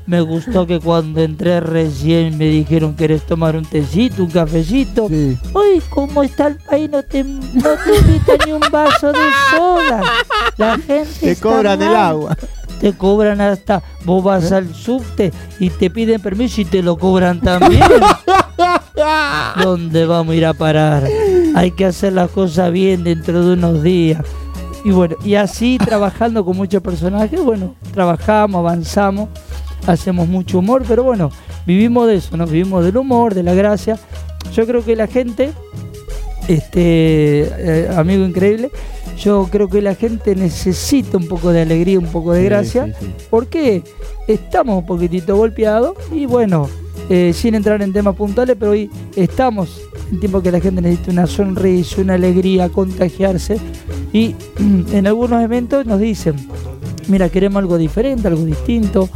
[0.05, 5.09] Me gustó que cuando entré recién me dijeron, ¿querés tomar un tecito, un cafecito?
[5.09, 5.39] Sí.
[5.55, 9.21] Hoy, como está el país, no te, no te invitan ni un vaso de
[9.53, 10.03] soda.
[10.59, 12.37] La gente Te está cobran el agua.
[12.79, 17.41] Te cobran hasta, vos vas al subte y te piden permiso y te lo cobran
[17.41, 17.81] también.
[19.63, 21.05] ¿Dónde vamos a ir a parar?
[21.55, 24.23] Hay que hacer las cosas bien dentro de unos días.
[24.85, 29.29] Y bueno, y así trabajando con muchos personajes, bueno, trabajamos, avanzamos,
[29.87, 31.31] hacemos mucho humor, pero bueno,
[31.67, 32.47] vivimos de eso, ¿no?
[32.47, 33.99] Vivimos del humor, de la gracia.
[34.55, 35.53] Yo creo que la gente,
[36.49, 38.71] este eh, amigo increíble,
[39.19, 42.87] yo creo que la gente necesita un poco de alegría, un poco de Sí, gracia,
[42.87, 43.15] sí, sí.
[43.31, 43.83] porque
[44.29, 46.69] estamos un poquitito golpeados y bueno,
[47.09, 51.11] eh, sin entrar en temas puntuales, pero hoy estamos en tiempo que la gente necesita
[51.13, 53.59] una sonrisa, una alegría, contagiarse
[54.13, 54.35] y
[54.93, 56.35] en algunos eventos nos dicen,
[57.09, 59.09] mira, queremos algo diferente, algo distinto,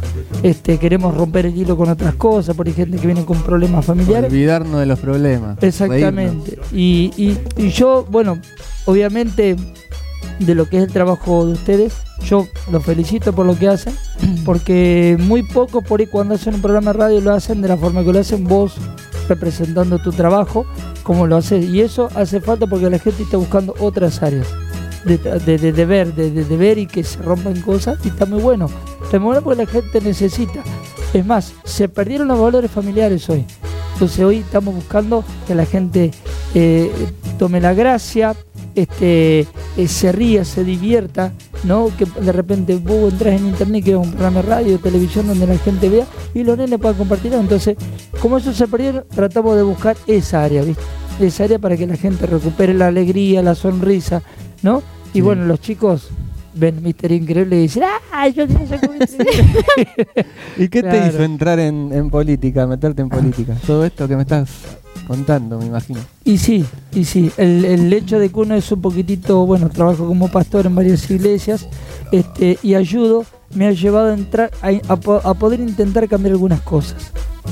[0.43, 3.85] este, queremos romper el hilo con otras cosas, porque hay gente que viene con problemas
[3.85, 4.31] familiares.
[4.31, 5.57] Olvidarnos de los problemas.
[5.61, 6.57] Exactamente.
[6.73, 8.37] Y, y- y yo, bueno,
[8.85, 9.55] obviamente
[10.39, 11.93] de lo que es el trabajo de ustedes,
[12.25, 13.95] yo los felicito por lo que hacen,
[14.45, 17.77] porque muy poco por ahí cuando hacen un programa de radio lo hacen de la
[17.77, 18.73] forma que lo hacen vos,
[19.29, 20.65] representando tu trabajo,
[21.03, 21.65] como lo haces.
[21.65, 24.47] Y eso hace falta porque la gente está buscando otras áreas.
[25.05, 28.27] De, de- de- de ver, de, de- ver y que se rompan cosas y está
[28.27, 28.67] muy bueno.
[29.03, 30.61] Está muy bueno porque la gente necesita.
[31.13, 33.43] Es más, se perdieron los valores familiares hoy.
[33.93, 36.11] Entonces hoy estamos buscando que la gente
[36.53, 36.91] eh,
[37.39, 38.35] tome la gracia,
[38.75, 39.41] este,
[39.77, 41.31] eh, se ría, se divierta,
[41.63, 41.89] ¿no?
[41.97, 45.47] Que de repente vos entras en internet que es un programa de radio, televisión donde
[45.47, 47.33] la gente vea y los nenes puedan compartir.
[47.33, 47.77] Entonces,
[48.19, 50.81] como eso se perdieron, tratamos de buscar esa área, ¿viste?
[51.19, 54.21] Esa área para que la gente recupere la alegría, la sonrisa,
[54.63, 54.81] ¿no?
[55.13, 55.21] Y Sí.
[55.21, 56.09] bueno, los chicos
[56.53, 58.27] ven Mister Increíble y dicen, ¡ah!
[58.29, 58.75] Yo Mr.
[58.75, 59.05] Increíble".
[60.57, 60.99] ¿Y qué Claro.
[61.01, 63.55] te hizo entrar en, en política, meterte en política?
[63.67, 64.49] Todo esto que me estás
[65.11, 65.99] contando, me imagino.
[66.23, 70.07] Y sí, y sí, el, el hecho de que uno es un poquitito, bueno, trabajo
[70.07, 71.67] como pastor en varias iglesias
[72.13, 76.33] este, y ayudo, me ha llevado a entrar, a, a po- a poder intentar cambiar
[76.33, 77.11] algunas cosas.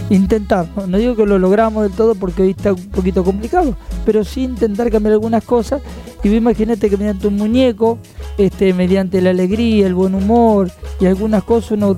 [0.09, 0.97] Intentar, ¿no?
[0.97, 4.89] Digo que lo logramos del todo porque hoy está un poquito complicado, pero sí intentar
[4.91, 5.81] cambiar algunas cosas.
[6.23, 7.97] Y imagínate que mediante un muñeco,
[8.37, 11.95] este, mediante la alegría, el buen humor y algunas cosas, uno,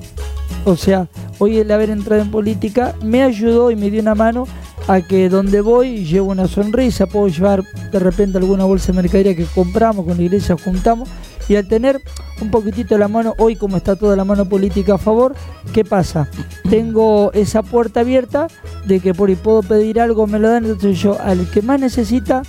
[0.64, 4.46] o sea, hoy el haber entrado en política me ayudó y me dio una mano
[4.88, 7.62] a que donde voy llevo una sonrisa, puedo llevar
[7.92, 11.08] de repente alguna bolsa de mercadería que compramos con la iglesia, juntamos,
[11.52, 12.00] y al tener
[12.40, 15.34] un poquitito la mano, hoy como está toda la mano política a favor,
[15.74, 16.26] ¿qué pasa?
[16.70, 18.48] Tengo esa puerta abierta
[18.86, 21.78] de que por ahí puedo pedir algo, me lo dan, entonces yo al que más
[21.78, 22.42] necesita,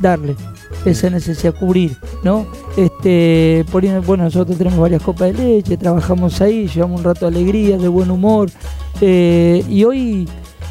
[0.00, 0.34] darle
[0.86, 2.46] esa necesidad, cubrir, ¿no?
[2.78, 7.30] Este, por ahí, bueno, nosotros tenemos varias copas de leche, trabajamos ahí, llevamos un rato
[7.30, 8.48] de alegría, de buen humor,
[9.02, 10.26] eh, y hoy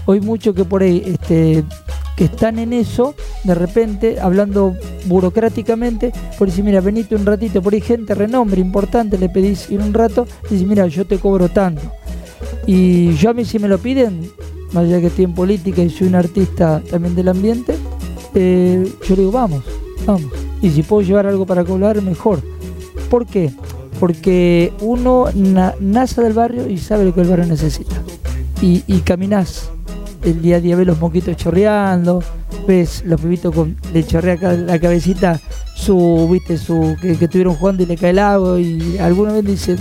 [0.05, 1.63] hoy mucho que por ahí este
[2.17, 7.73] que están en eso, de repente, hablando burocráticamente, por decir, mira, venite un ratito, por
[7.73, 11.81] ahí gente, renombre importante, le pedís ir un rato, dice, mira, yo te cobro tanto.
[12.67, 14.29] Y yo a mí si me lo piden,
[14.73, 17.75] más allá que estoy en política y soy un artista también del ambiente,
[18.35, 19.63] eh, yo le digo, vamos,
[20.05, 20.29] vamos.
[20.61, 22.41] Y si puedo llevar algo para cobrar, mejor.
[23.09, 23.51] ¿Por qué?
[23.99, 27.95] Porque uno na- nace del barrio y sabe lo que el barrio necesita.
[28.61, 29.71] Y, y caminás
[30.23, 32.23] el día a día, ves los moquitos chorreando,
[32.67, 35.39] ves los pibitos con le chorrea la cabecita,
[35.75, 39.45] su, viste, su, que, que estuvieron jugando y le cae el agua, y alguna vez
[39.45, 39.77] dicen,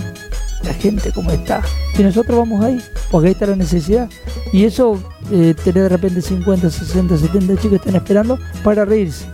[0.63, 1.61] la gente cómo está.
[1.97, 4.09] Y nosotros vamos ahí, porque ahí está la necesidad.
[4.53, 5.01] Y eso,
[5.31, 9.25] eh, tener de repente 50, 60, 70 chicos que están esperando para reírse.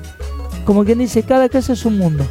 [0.65, 2.25] Como quien dice, cada casa es un mundo.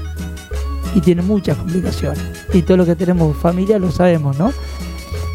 [0.95, 2.23] Y tiene muchas complicaciones.
[2.53, 4.53] Y todo lo que tenemos familia lo sabemos, ¿no?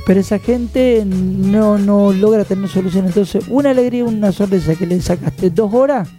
[0.06, 3.06] Pero esa gente no, no logra tener solución.
[3.06, 6.10] Entonces, una alegría, una sonrisa que le sacaste dos horas,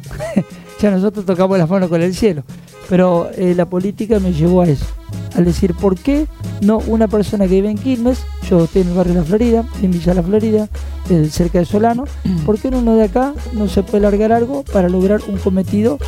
[0.80, 2.42] ya nosotros tocamos las manos con el cielo.
[2.88, 4.86] Pero eh, la política me llevó a eso,
[5.34, 6.26] al decir por qué
[6.60, 9.64] no una persona que vive en Quilmes, yo estoy en el barrio de La Florida,
[9.82, 10.68] en Villa La Florida,
[11.10, 12.04] eh, cerca de Solano,
[12.44, 15.98] ¿por qué no uno de acá no se puede largar algo para lograr un cometido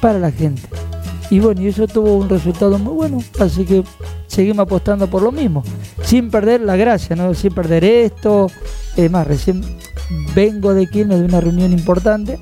[0.00, 0.62] para la gente?
[1.30, 3.82] Y bueno, y eso tuvo un resultado muy bueno, así que
[4.26, 5.64] seguimos apostando por lo mismo,
[6.02, 7.34] sin perder la gracia, ¿no?
[7.34, 8.48] sin perder esto.
[8.96, 9.62] Es más, recién
[10.34, 12.38] vengo de Quilmes de una reunión importante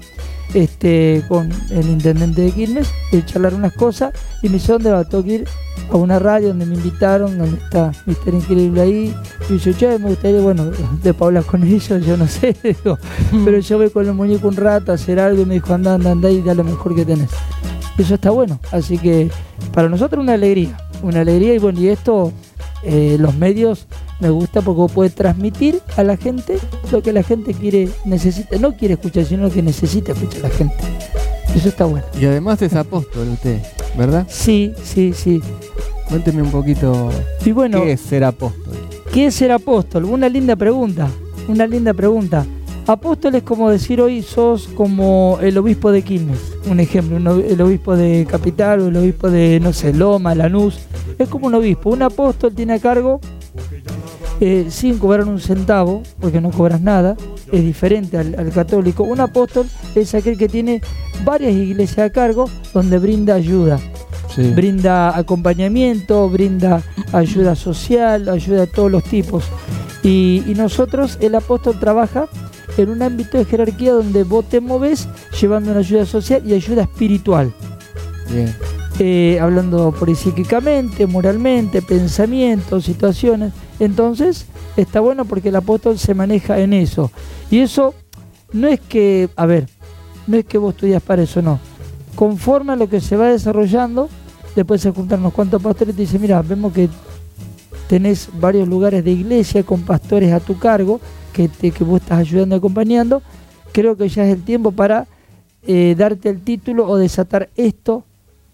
[0.53, 5.05] este, con el intendente de Quilmes, de charlar unas cosas y me dice, ¿dónde va?
[5.05, 5.49] Tengo que ir
[5.91, 9.15] a una radio donde me invitaron, donde está Mister Increíble ahí.
[9.49, 10.71] Y yo, che, me gustaría, bueno,
[11.03, 12.99] de hablar con ellos, yo no sé, digo,
[13.45, 15.95] pero yo voy con el muñeco un rato a hacer algo y me dijo, anda,
[15.95, 17.31] anda, anda y da lo mejor que tenés.
[17.97, 19.31] Eso está bueno, así que
[19.73, 22.33] para nosotros una alegría, una alegría y bueno, y esto,
[22.83, 23.87] eh, los medios
[24.21, 26.59] me gusta porque vos podés transmitir a la gente
[26.91, 30.51] lo que la gente quiere, necesita, no quiere escuchar, sino lo que necesita escuchar la
[30.51, 30.77] gente.
[31.55, 32.07] Eso está bueno.
[32.19, 33.61] Y además es apóstol usted,
[33.97, 34.27] ¿verdad?
[34.29, 35.41] Sí, sí, sí.
[36.09, 37.11] Cuénteme un poquito
[37.45, 38.75] Y bueno, qué es ser apóstol.
[39.13, 40.05] ¿Qué es ser apóstol?
[40.05, 41.09] Una linda pregunta,
[41.49, 42.45] una linda pregunta.
[42.87, 47.97] Apóstol es como decir hoy sos como el obispo de Quilmes, un ejemplo, el obispo
[47.97, 50.81] de Capital o el obispo de, no sé, Loma, Lanús.
[51.19, 51.91] Es como un obispo.
[51.91, 53.21] Un apóstol tiene a cargo,
[54.41, 57.17] eh, sin cobrar un centavo, porque no cobras nada,
[57.53, 59.05] es diferente al, al católico.
[59.05, 60.81] Un apóstol es aquel que tiene
[61.25, 63.79] varias iglesias a cargo donde brinda ayuda
[64.35, 64.51] Sí.
[64.53, 69.45] brinda acompañamiento, brinda ayuda social, ayuda de todos los tipos.
[70.03, 72.27] Y, y nosotros, el apóstol trabaja
[72.77, 75.07] en un ámbito de jerarquía donde vos te moves
[75.41, 77.53] llevando una ayuda social y ayuda espiritual.
[78.29, 78.53] Bien.
[78.99, 83.53] Eh, hablando por psíquicamente, moralmente, pensamientos, situaciones.
[83.81, 87.11] Entonces, está bueno porque el apóstol se maneja en eso.
[87.51, 87.95] Y eso
[88.53, 89.69] no es que, a ver,
[90.27, 91.59] no es que vos estudias para eso, no.
[92.15, 94.09] Conforme a lo que se va desarrollando,
[94.55, 96.89] después se juntan unos cuantos pastores y te dicen, mira, vemos que
[97.89, 101.01] tenés varios lugares de iglesia con pastores a tu cargo,
[101.33, 103.23] que, te- que vos estás ayudando y acompañando,
[103.73, 105.07] creo que ya es el tiempo para
[105.67, 108.05] eh, darte el título o desatar esto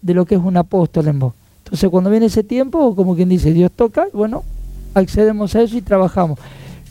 [0.01, 1.33] de lo que es un apóstol en vos.
[1.63, 4.43] Entonces cuando viene ese tiempo, como quien dice, Dios toca, bueno,
[4.93, 6.39] accedemos a eso y trabajamos.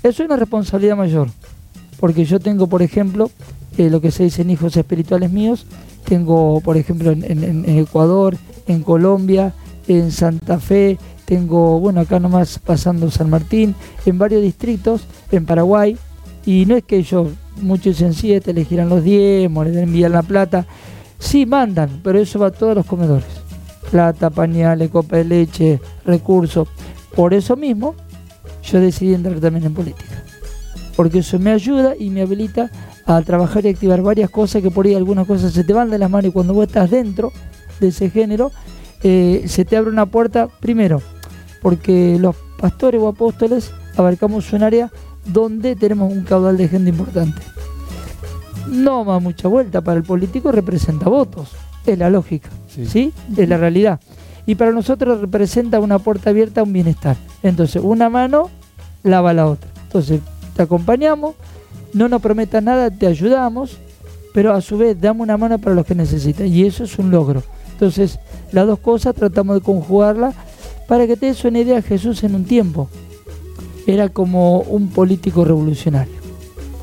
[0.03, 1.29] Eso es una responsabilidad mayor,
[1.99, 3.31] porque yo tengo, por ejemplo,
[3.77, 5.67] eh, lo que se dicen hijos espirituales míos,
[6.05, 8.37] tengo, por ejemplo, en, en- en Ecuador,
[8.67, 9.53] en Colombia,
[9.89, 13.75] en Santa Fe, tengo, bueno, acá nomás pasando San Martín,
[14.07, 15.97] en varios distritos, en Paraguay,
[16.47, 17.29] y no es que ellos,
[17.61, 20.67] muchos dicen, sí, este le giran los diezmos, le envían la plata,
[21.19, 23.27] sí mandan, pero eso va a todos los comedores,
[23.91, 26.67] plata, pañales, copa de leche, recursos,
[27.15, 27.95] por eso mismo
[28.63, 30.23] yo decidí entrar también en política,
[30.97, 32.71] porque eso me ayuda y me habilita
[33.07, 35.99] a trabajar y activar varias cosas que por ahí algunas cosas se te van de
[35.99, 37.33] las manos y cuando vos estás dentro
[37.81, 38.53] de ese género,
[39.03, 41.01] eh, se te abre una puerta, primero,
[41.63, 44.91] porque los pastores o apóstoles abarcamos un área
[45.25, 47.41] donde tenemos un caudal de gente importante.
[48.69, 51.51] No más mucha vuelta, para el político representa votos,
[51.87, 52.87] es la lógica, Sí.
[52.87, 53.13] ¿sí?
[53.37, 53.99] Es la realidad.
[54.47, 57.17] Y para nosotros representa una puerta abierta a un bienestar.
[57.43, 58.51] Entonces, una mano
[59.03, 59.71] lava la otra.
[59.85, 60.21] Entonces,
[60.57, 61.35] te acompañamos,
[61.93, 63.79] no nos prometas nada, te ayudamos,
[64.33, 66.47] pero a su vez damos una mano para los que necesitan.
[66.47, 67.43] Y eso es un logro.
[67.73, 68.19] Entonces,
[68.53, 70.35] las dos cosas tratamos de conjugarlas
[70.87, 72.89] para que te des una idea, Jesús en un tiempo
[73.87, 76.15] era como un político revolucionario.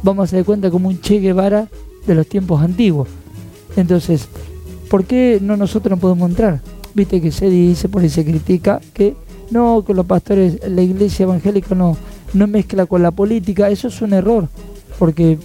[0.03, 1.67] Vamos a dar cuenta como un Che Guevara
[2.05, 3.09] de los tiempos antiguos.
[3.75, 4.27] Entonces,
[4.89, 6.61] ¿por qué no nosotros no podemos entrar?
[6.97, 9.15] Viste que se dice, por ahí se critica que
[9.51, 11.95] no, que los pastores, la iglesia evangélica no,
[12.33, 13.69] no mezcla con la política.
[13.69, 14.47] Eso es un error,
[14.97, 15.37] porque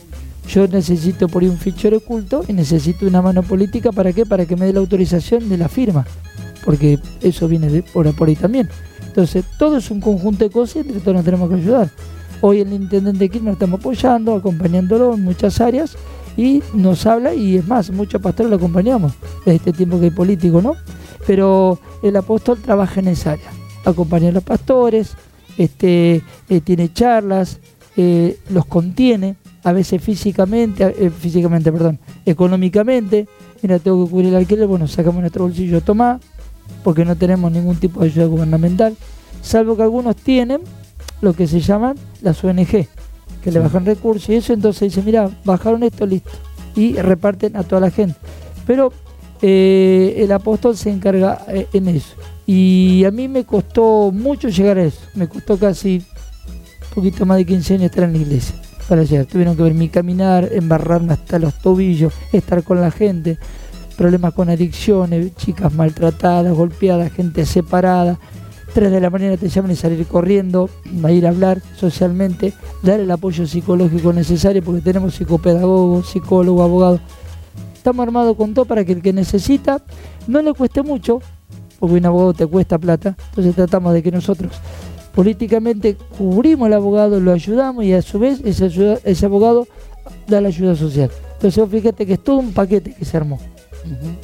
[0.48, 3.92] yo necesito por ahí un fichero oculto y necesito una mano política.
[3.92, 4.24] ¿Para qué?
[4.24, 6.06] Para que me dé la autorización de la firma,
[6.64, 8.70] porque eso viene de por, por ahí también.
[9.06, 11.90] Entonces, todo es un conjunto de cosas y entre todos nos tenemos que ayudar.
[12.40, 15.98] Hoy el intendente Kirchner estamos apoyando, acompañándolo en muchas áreas
[16.34, 19.12] y nos habla y es más, muchos pastores lo acompañamos
[19.44, 20.76] desde este tiempo que hay político, ¿no?
[21.26, 23.50] Pero el apóstol trabaja en esa área,
[23.84, 25.14] acompaña a los pastores,
[25.58, 27.58] este, eh, tiene charlas,
[27.96, 33.28] eh, los contiene, a veces físicamente, eh, físicamente, perdón, económicamente.
[33.62, 36.18] Mira, tengo que cubrir el alquiler, bueno, sacamos nuestro bolsillo, tomá,
[36.82, 38.96] porque no tenemos ningún tipo de ayuda gubernamental,
[39.40, 40.62] salvo que algunos tienen
[41.20, 42.88] lo que se llaman las ONG,
[43.42, 46.30] que le bajan recursos y eso, entonces dicen, mira, bajaron esto, listo,
[46.74, 48.16] y reparten a toda la gente.
[48.66, 48.92] Pero
[49.42, 52.14] eh, el apóstol se encarga eh, en eso.
[52.46, 56.04] Y a mí me costó mucho llegar a eso, me costó casi
[56.88, 58.54] un poquito más de 15 años estar en la iglesia
[58.88, 59.26] para llegar.
[59.26, 63.38] Tuvieron que ver mi caminar, embarrarme hasta los tobillos, estar con la gente,
[63.96, 68.18] problemas con adicciones, chicas maltratadas, golpeadas, gente separada.
[68.74, 70.70] 3 de la mañana te llaman y salir corriendo,
[71.04, 77.00] a ir a hablar socialmente, dar el apoyo psicológico necesario porque tenemos psicopedagogos, psicólogos, abogados.
[77.82, 79.82] Estamos armados con todo para que el que necesita
[80.28, 81.20] no le cueste mucho,
[81.80, 84.52] porque un abogado te cuesta plata, entonces tratamos de que nosotros
[85.12, 89.66] políticamente cubrimos al abogado, lo ayudamos y a su vez ese, ayuda- ese abogado
[90.28, 91.10] da la ayuda social.
[91.32, 93.40] Entonces fíjate que es todo un paquete que se armó.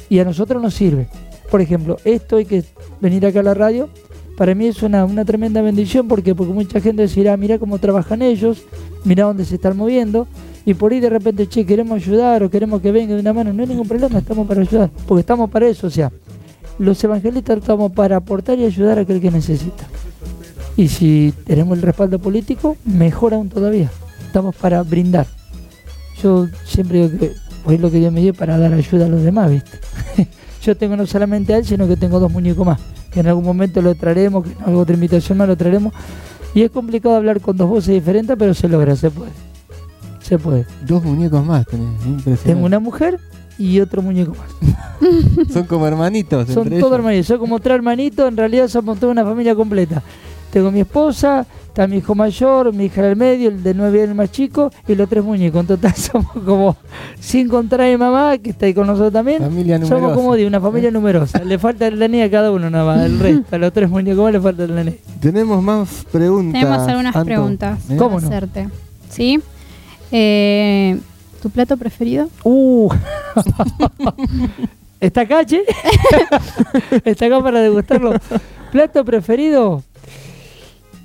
[0.07, 1.09] Y a nosotros nos sirve.
[1.51, 2.63] Por ejemplo, esto hay que
[3.01, 3.89] venir acá a la radio,
[4.37, 8.21] para mí es una, una tremenda bendición porque, porque mucha gente decirá, mira cómo trabajan
[8.21, 8.61] ellos,
[9.03, 10.27] mira dónde se están moviendo,
[10.69, 13.51] y por ahí de repente, che, queremos ayudar o queremos que venga de una mano,
[13.51, 16.11] no hay ningún problema, estamos para ayudar, porque estamos para eso, o sea,
[16.77, 19.85] los evangelistas estamos para aportar y ayudar a aquel que necesita.
[20.77, 23.89] Y si tenemos el respaldo político, mejor aún todavía.
[24.27, 25.25] Estamos para brindar.
[26.21, 27.31] Yo siempre digo que
[27.65, 29.79] hoy lo que Dios me dio para dar ayuda a los demás, ¿viste?
[30.61, 32.79] Yo tengo no solamente a él, sino que tengo dos muñecos más.
[33.11, 35.93] Que en algún momento lo traeremos, que en alguna otra invitación más lo traeremos.
[36.53, 39.48] Y es complicado hablar con dos voces diferentes, pero se logra, se puede.
[40.29, 40.65] Se puede.
[40.85, 42.43] Dos muñecos más tenés, impresionante.
[42.53, 43.19] Tengo una mujer
[43.57, 45.49] y otro muñeco más.
[45.51, 46.47] Son como hermanitos.
[46.49, 46.99] Son entre todos ellos.
[46.99, 47.27] hermanitos.
[47.27, 50.03] Son como tres hermanitos, en realidad somos toda una familia completa.
[50.51, 54.15] Tengo mi esposa, está mi hijo mayor, mi hija del medio, el de nueve años
[54.15, 55.61] más chico, y los tres muñecos.
[55.61, 56.77] En total somos como,
[57.19, 60.45] sin contar a mi mamá, que está ahí con nosotros también, Familia somos como de
[60.47, 61.43] una familia numerosa.
[61.43, 64.23] Le falta el DNI a cada uno nada más, el resto, a los tres muñecos
[64.23, 64.95] más le falta el DNI.
[65.19, 66.61] Tenemos más preguntas.
[66.61, 67.25] Tenemos algunas Anto.
[67.25, 67.95] preguntas ¿Eh?
[67.97, 68.27] ¿Cómo para no?
[68.27, 68.69] hacerte.
[69.09, 69.39] ¿Sí?
[70.11, 70.99] Eh,
[71.41, 72.29] ¿Tu plato preferido?
[72.43, 72.89] Uh.
[74.99, 75.63] ¿Está acá, che?
[77.05, 78.13] ¿Está acá para degustarlo?
[78.71, 79.83] ¿Plato preferido?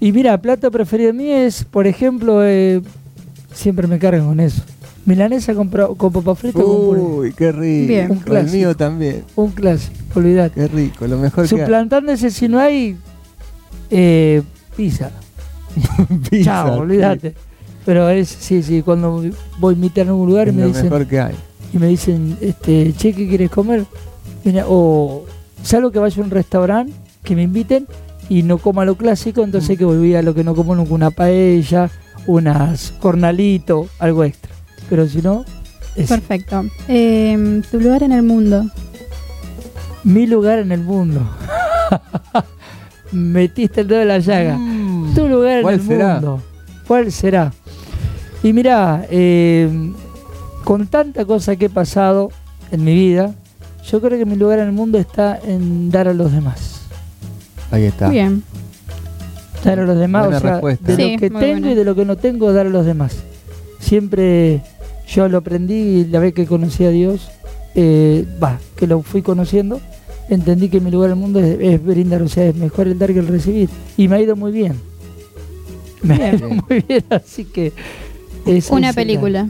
[0.01, 2.83] Y mira, plato preferido mío es, por ejemplo, eh,
[3.53, 4.63] siempre me cargan con eso.
[5.07, 7.01] Milanesa con, con papa frita con puré.
[7.01, 7.89] Uy, qué rico.
[7.89, 8.11] Bien.
[8.11, 8.57] Un El clásico.
[8.57, 9.25] mío también.
[9.37, 10.55] Un clásico, olvidate.
[10.61, 12.97] Qué rico, lo mejor que Suplantándose si no hay
[13.91, 14.43] eh,
[14.77, 15.11] pizza.
[16.31, 17.35] Pizza, Chao, olvídate.
[17.85, 19.23] Pero es, sí, sí, cuando
[19.59, 21.35] voy a invitar a un lugar y Es me lo dicen, mejor que hay.
[21.73, 23.85] y me dicen, este, che, ¿qué quieres comer?
[24.45, 25.25] Mira, o
[25.63, 26.93] salgo que vaya a un restaurante,
[27.23, 27.87] que me inviten
[28.29, 29.45] y no coma lo clásico, Mm.
[29.45, 31.91] entonces que voy a lo que no como nunca, una paella,
[32.27, 34.51] unas cornalito, algo extra.
[34.89, 35.45] Pero si no,
[35.95, 36.65] es Perfecto.
[36.89, 38.65] Eh, ¿Tu lugar en el mundo?
[40.05, 41.21] mi lugar en el mundo.
[43.13, 44.59] Metiste el dedo en la llaga.
[45.15, 46.13] Tu lugar en ¿Cuál el será?
[46.15, 46.43] mundo.
[46.87, 47.53] ¿Cuál será?
[48.45, 49.07] Y mira,
[50.65, 52.31] con tanta cosa que he pasado
[52.71, 53.35] en mi vida,
[53.91, 56.83] yo creo que mi lugar en el mundo está en dar a los demás.
[57.71, 58.09] Ahí está.
[58.09, 58.43] Bien.
[59.65, 60.87] Dar a los demás, Buena o sea, respuesta.
[60.87, 61.73] de Sí, lo que tengo buena.
[61.73, 63.17] y de lo que no tengo, dar a los demás.
[63.81, 64.63] Siempre
[65.09, 67.31] yo lo aprendí y la vez que conocí a Dios,
[67.75, 69.81] eh, va, que lo fui conociendo,
[70.29, 72.99] entendí que mi lugar en el mundo es, es brindar, o sea, es mejor el
[72.99, 73.71] dar que el recibir.
[73.97, 74.75] Y me ha ido muy bien.
[76.03, 77.73] Me ha ido muy bien, así que...
[78.47, 79.49] es- Una película.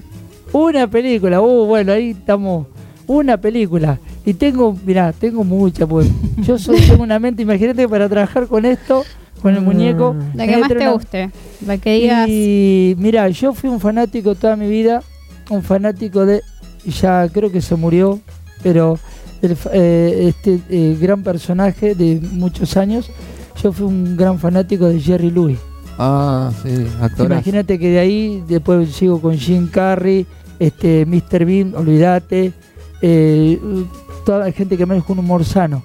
[0.52, 2.66] Una película, uh, bueno, ahí estamos.
[3.06, 3.98] Una película.
[4.24, 6.08] Y tengo, mirá, tengo mucha, pues.
[6.38, 9.04] Yo soy, tengo una mente, imagínate, para trabajar con esto,
[9.42, 10.14] con el muñeco.
[10.34, 11.30] La que más te una- guste.
[11.66, 12.28] La que digas.
[12.28, 15.02] Y mira, yo fui un fanático toda mi vida,
[15.50, 16.40] un fanático de,
[16.86, 18.20] ya creo que se murió,
[18.62, 18.98] pero
[19.42, 23.10] el eh, este eh, gran personaje de muchos años,
[23.62, 25.58] yo fui un gran fanático de Jerry Lewis.
[25.98, 27.32] Ah, sí, actorazo.
[27.34, 30.26] Imagínate que de ahí después sigo con Jim Carrey,
[30.58, 31.44] este Mr.
[31.44, 32.52] Bean, olvídate,
[33.02, 33.60] eh,
[34.26, 35.82] toda la gente que maneja un humor sano.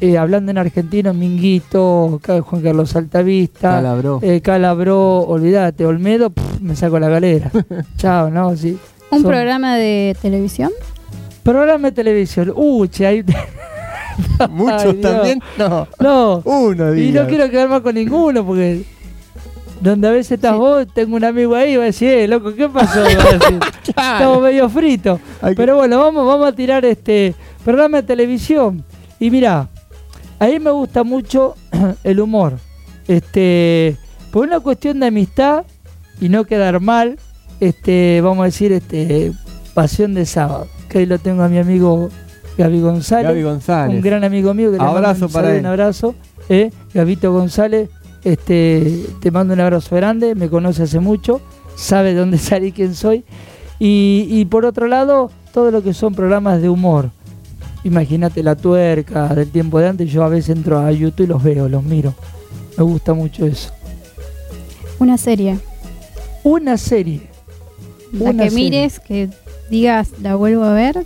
[0.00, 4.18] Eh, hablando en argentino, Minguito, Juan Carlos Altavista, Calabró.
[4.22, 7.50] eh, Calabró, olvídate, Olmedo, pff, me saco la galera.
[7.96, 8.54] Chao, ¿no?
[8.56, 8.76] Sí.
[9.10, 10.70] ¿Un Son- programa de televisión?
[11.42, 12.52] Programa de televisión.
[12.54, 13.24] Uh, che, ahí...
[14.50, 15.40] Muchos Ay, también.
[15.58, 15.86] No.
[16.00, 18.82] No, Uno, y no quiero quedar más con ninguno porque
[19.80, 20.58] donde a veces estás Sí.
[20.58, 23.04] vos, tengo un amigo ahí y va a decir, eh, loco, ¿qué pasó?
[23.86, 25.20] Estamos medio fritos.
[25.40, 28.84] Que- Pero bueno, vamos, vamos a tirar este programa de televisión.
[29.20, 29.68] Y mira,
[30.38, 31.54] a mí me gusta mucho
[32.04, 32.58] el humor.
[33.08, 33.96] Este,
[34.30, 35.64] por una cuestión de amistad
[36.20, 37.18] y no quedar mal,
[37.60, 39.32] este, vamos a decir, este,
[39.74, 40.66] pasión de sábado.
[40.88, 42.08] Que ahí lo tengo a mi amigo
[42.58, 43.96] Gaby González Gaby González.
[43.96, 45.60] un gran amigo mío que le Abrazo un para él.
[45.60, 46.14] un abrazo
[46.48, 47.90] eh, Gabito González
[48.32, 51.40] este te mando un abrazo grande me conoce hace mucho
[51.76, 53.24] sabe de dónde salí quién soy.
[53.78, 57.10] Y, y por otro lado todo lo que son programas de humor.
[57.84, 61.42] Imagínate la tuerca del tiempo de antes yo a veces entro a YouTube y los
[61.42, 62.14] veo los miro.
[62.76, 63.70] Me gusta mucho eso.
[64.98, 65.58] Una serie.
[66.42, 67.20] una serie.
[68.12, 68.64] La Una que serie.
[68.64, 69.28] mires, que
[69.70, 71.04] digas, la vuelvo a ver,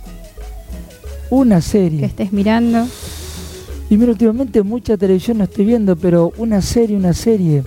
[1.29, 2.87] una que serie estés mirando.
[3.91, 7.61] Y mira, últimamente mucha televisión no estoy viendo, pero una serie, una serie.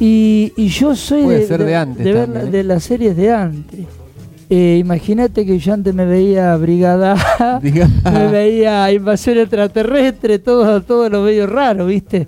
[0.00, 2.50] Y, y yo soy Puede de, ser de antes ver también, la- ¿eh?
[2.50, 3.80] de las series de antes.
[4.50, 7.14] Eh, Imagínate que yo antes me veía Brigada
[7.62, 12.26] me veía Invasión Extraterrestre, todo, todo lo medio raro, ¿viste?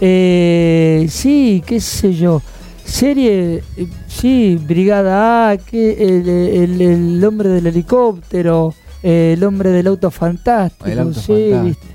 [0.00, 2.42] Eh, sí, qué sé yo.
[2.84, 9.86] Serie, eh, sí, Brigada A, que el, el- el hombre del helicóptero, el hombre del
[9.86, 11.62] auto fantástico, El auto sí, fantástico.
[11.64, 11.86] ¿viste?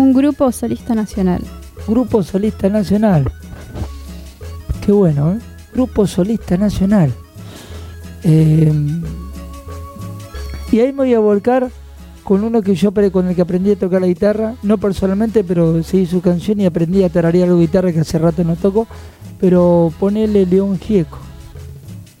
[0.00, 1.42] Un grupo solista nacional.
[1.86, 3.30] Grupo Solista Nacional.
[4.80, 5.38] Qué bueno, ¿eh?
[5.74, 7.12] Grupo Solista Nacional.
[8.24, 8.72] Eh,
[10.72, 11.68] y ahí me voy a volcar
[12.24, 15.82] con uno que yo con el que aprendí a tocar la guitarra, no personalmente, pero
[15.82, 18.86] seguí su canción y aprendí a tararear la guitarra que hace rato no toco,
[19.38, 21.18] pero ponele León Gieco.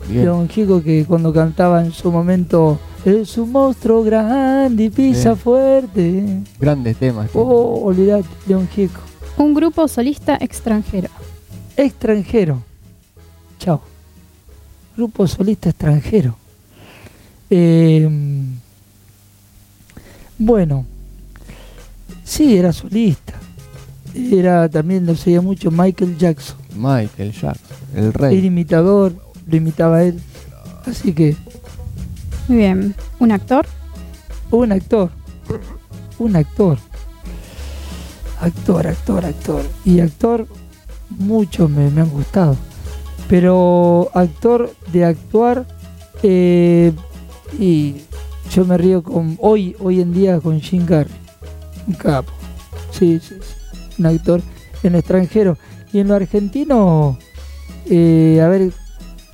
[0.06, 0.24] Bien.
[0.24, 6.42] León Gieco que cuando cantaba en su momento es un monstruo grande y pisa fuerte.
[6.58, 7.30] Grandes temas.
[7.34, 9.00] Oh, olvidate, León Gieco.
[9.38, 11.08] Un grupo solista extranjero.
[11.76, 12.62] extranjero.
[13.58, 13.80] Chao.
[14.96, 16.36] Grupo solista extranjero.
[17.48, 18.08] Eh,
[20.38, 20.84] bueno,
[22.24, 23.34] sí, era solista.
[24.14, 26.56] Era también lo seguía mucho Michael Jackson.
[26.76, 28.44] Michael Jackson, el Era rey.
[28.46, 29.14] imitador,
[29.46, 30.20] lo imitaba a él.
[30.84, 31.36] Así que,
[32.50, 32.96] Muy bien.
[33.20, 33.64] Un actor.
[34.50, 35.08] un actor.
[36.18, 36.78] Un actor.
[38.40, 39.62] Actor, actor, actor.
[39.84, 40.48] Y actor,
[41.10, 42.56] muchos me, han gustado.
[43.28, 45.64] Pero actor de actuar,
[46.24, 46.92] eh,
[47.56, 48.02] y
[48.52, 51.14] yo me río con hoy, hoy en día con Jim Carrey.
[51.86, 52.32] Un capo.
[52.90, 53.92] Sí, sí, sí.
[54.00, 54.42] Un actor
[54.82, 55.56] en extranjero.
[55.92, 57.16] Y en lo argentino,
[57.86, 58.72] eh, a ver,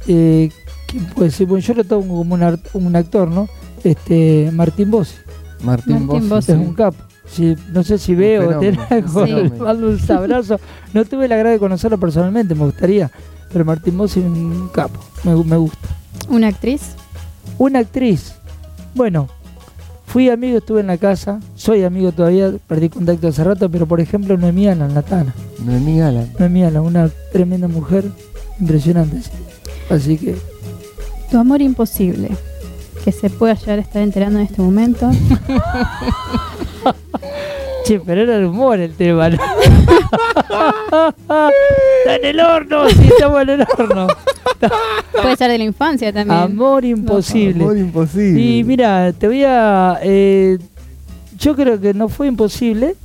[0.06, 0.50] eh,
[0.86, 1.46] ¿quién puede ser?
[1.46, 2.34] Bueno, yo lo tomo como
[2.74, 3.48] un, actor, ¿no?
[3.84, 5.14] Este, Martín Bossi.
[5.62, 6.52] Martín, Martín Bossi.
[6.52, 6.98] Es un capo.
[7.28, 9.64] Si- no sé si veo o tiene fenómeno, algo, un le fenómeno.
[9.64, 10.60] mando un abrazo.
[10.94, 13.10] No tuve la grada de conocerlo personalmente, me gustaría.
[13.52, 15.88] Pero Martín Bossi es un capo, me, me gusta.
[16.28, 16.82] Una actriz.
[17.58, 18.34] Una actriz.
[18.94, 19.28] Bueno,
[20.06, 24.00] fui amigo, estuve en la casa, soy amigo todavía, perdí contacto hace rato, pero por
[24.00, 25.34] ejemplo Noemí Alan, la Tana.
[25.64, 26.30] Noemí Alan.
[26.38, 28.04] Noemí Alan, una tremenda mujer,
[28.60, 29.22] impresionante.
[29.22, 29.30] sí.
[29.90, 30.36] Así que,
[31.30, 32.30] Tu amor imposible.
[33.04, 35.10] Que se pueda llegar a estar enterando en este momento.
[37.84, 39.36] che, pero era de humor el tema, ¿no?
[41.98, 44.06] Está en el horno, sí, estamos en el horno.
[45.12, 46.38] Puede ser de la infancia también.
[46.38, 47.62] Amor imposible.
[47.62, 48.40] Amor imposible.
[48.40, 49.98] Y mira, te voy a...
[50.02, 50.58] eh,
[51.38, 52.96] yo creo que no fue imposible,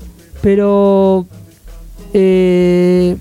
[0.42, 1.26] pero
[2.14, 3.18] eh,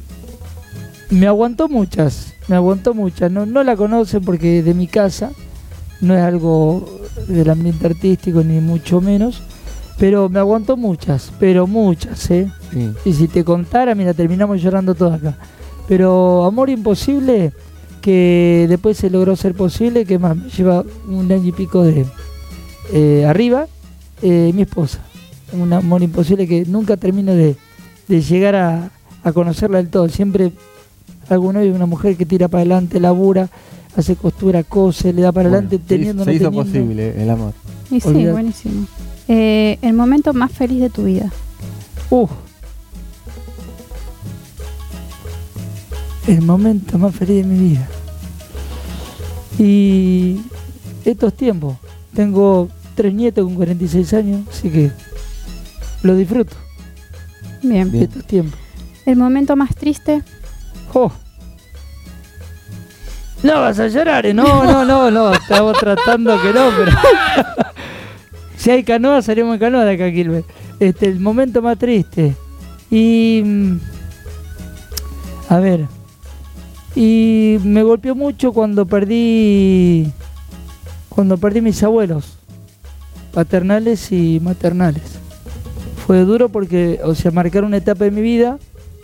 [1.11, 3.31] me aguantó muchas, me aguantó muchas.
[3.31, 5.31] No, no la conocen porque de mi casa,
[6.01, 9.41] no es algo del ambiente artístico ni mucho menos,
[9.99, 12.51] pero me aguantó muchas, pero muchas, ¿eh?
[12.73, 12.91] Sí.
[13.05, 15.39] Y si te contara, mira, terminamos llorando todos acá.
[15.87, 17.53] Pero Amor Imposible,
[18.01, 22.05] que después se logró ser posible, que más me lleva un año y pico de
[22.93, 23.69] eh, arriba,
[24.23, 24.99] eh, mi esposa.
[25.53, 27.57] Un amor imposible que nunca termino de,
[28.09, 28.91] de llegar a,
[29.23, 30.09] a conocerla del todo.
[30.09, 30.53] Siempre
[31.35, 33.49] algún novio, una mujer que tira para adelante, labura,
[33.97, 36.65] hace costura, cose, le da para Bueno, adelante, se teniendo, no se hizo teniendo.
[36.73, 37.53] posible el amor.
[37.91, 38.33] Y sí, Olvidate.
[38.33, 38.87] buenísimo.
[39.29, 41.31] Eh, el momento más feliz de tu vida.
[42.11, 42.31] Uf.
[46.27, 47.89] El momento más feliz de mi vida.
[49.59, 50.41] Y
[51.05, 51.77] estos tiempos.
[52.15, 54.91] Tengo tres nietos con 46 años, así que
[56.03, 56.57] lo disfruto
[57.63, 57.91] Bien.
[57.91, 58.05] Bien.
[58.05, 58.59] estos tiempos.
[59.07, 60.23] El momento más triste.
[63.43, 64.35] No vas a llorar, ¿eh?
[64.35, 66.93] no, no, no, no, estamos tratando que no, pero
[68.57, 70.47] si hay canoa, salimos en canoa de acá, Gilbert.
[70.79, 72.37] Este, el momento más triste.
[72.91, 73.77] Y mm,
[75.49, 75.87] a ver.
[76.95, 80.13] Y me golpeó mucho cuando perdí
[81.09, 82.37] cuando perdí mis abuelos
[83.33, 85.19] paternales y maternales.
[86.07, 88.59] Fue duro porque, o sea, marcaron una etapa de mi vida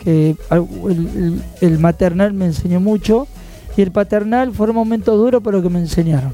[0.07, 3.27] el- el maternal me enseñó mucho
[3.75, 6.33] y el paternal fueron momentos duros pero que me enseñaron.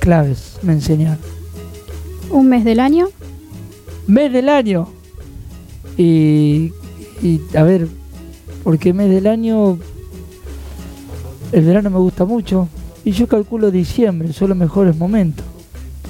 [0.00, 1.18] Claves, me enseñaron.
[2.30, 3.08] Un mes del año.
[4.06, 4.88] Mes del año.
[5.96, 6.72] Y,
[7.22, 7.88] y a ver,
[8.64, 9.78] porque mes del año,
[11.52, 12.68] el verano me gusta mucho
[13.04, 15.44] y yo calculo diciembre, son los mejores momentos.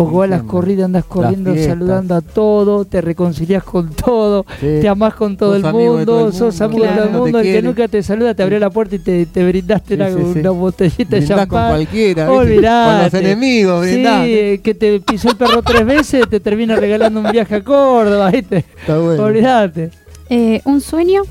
[0.01, 4.79] Porque vos a las corridas andas corriendo, saludando a todo, te reconcilias con todo, Sí.
[4.81, 7.11] te amás con todo Sos el mundo, sos amigo de todo claro.
[7.11, 8.61] el mundo, el que nunca te saluda te abrió Sí.
[8.63, 10.39] la puerta y te, te brindaste Sí, una, sí, sí.
[10.41, 11.69] una botellita de Brindás con champán.
[11.69, 12.31] cualquiera.
[12.33, 13.11] Olvidate.
[13.11, 14.27] Con los enemigos, Sí, brindás.
[14.27, 18.31] eh, que te pisó el perro tres veces, te termina regalando un viaje a Córdoba,
[18.31, 18.65] ¿viste?
[18.81, 19.23] Está bueno.
[19.23, 19.91] Olvídate.
[20.31, 21.25] Eh, un sueño,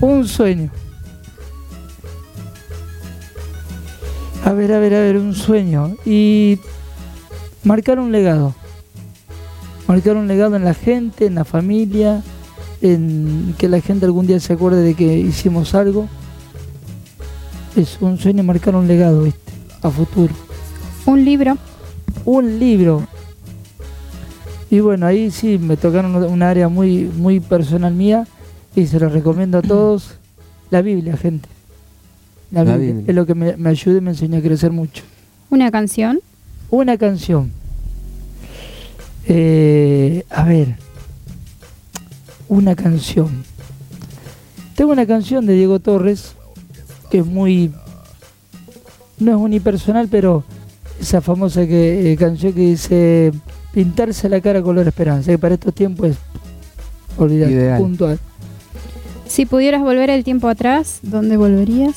[0.00, 0.70] Un sueño.
[4.44, 5.94] A ver, a ver, a ver, un sueño.
[6.04, 6.58] Y
[7.64, 8.54] marcar un legado.
[9.88, 12.22] Marcar un legado en la gente, en la familia,
[12.80, 16.08] en que la gente algún día se acuerde de que hicimos algo.
[17.76, 19.52] Es un sueño marcar un legado, ¿viste?
[19.82, 20.34] A futuro.
[21.06, 21.56] un libro,
[22.24, 23.06] Un libro.
[24.70, 28.26] Y bueno, ahí sí me tocaron un área muy, muy personal mía
[28.74, 30.14] y se lo recomiendo a todos.
[30.70, 31.48] La Biblia, gente.
[32.50, 32.94] La La Biblia.
[32.94, 33.10] Biblia.
[33.10, 35.02] Es lo que me, me ayuda y me enseñó a crecer mucho.
[35.50, 36.20] una canción,
[36.72, 37.52] Una canción.
[39.26, 40.76] Eh, a ver.
[42.48, 43.44] Una canción.
[44.74, 46.34] Tengo una canción de Diego Torres
[47.10, 47.70] que es muy.
[49.18, 50.44] No es unipersonal, pero
[50.98, 53.32] esa famosa que, eh, canción que dice
[53.74, 56.16] pintarse la cara color esperanza, que para estos tiempos es
[57.18, 57.82] olvidar, Ideal.
[57.82, 58.18] puntual.
[59.26, 61.96] si pudieras volver el tiempo atrás, ¿dónde volverías?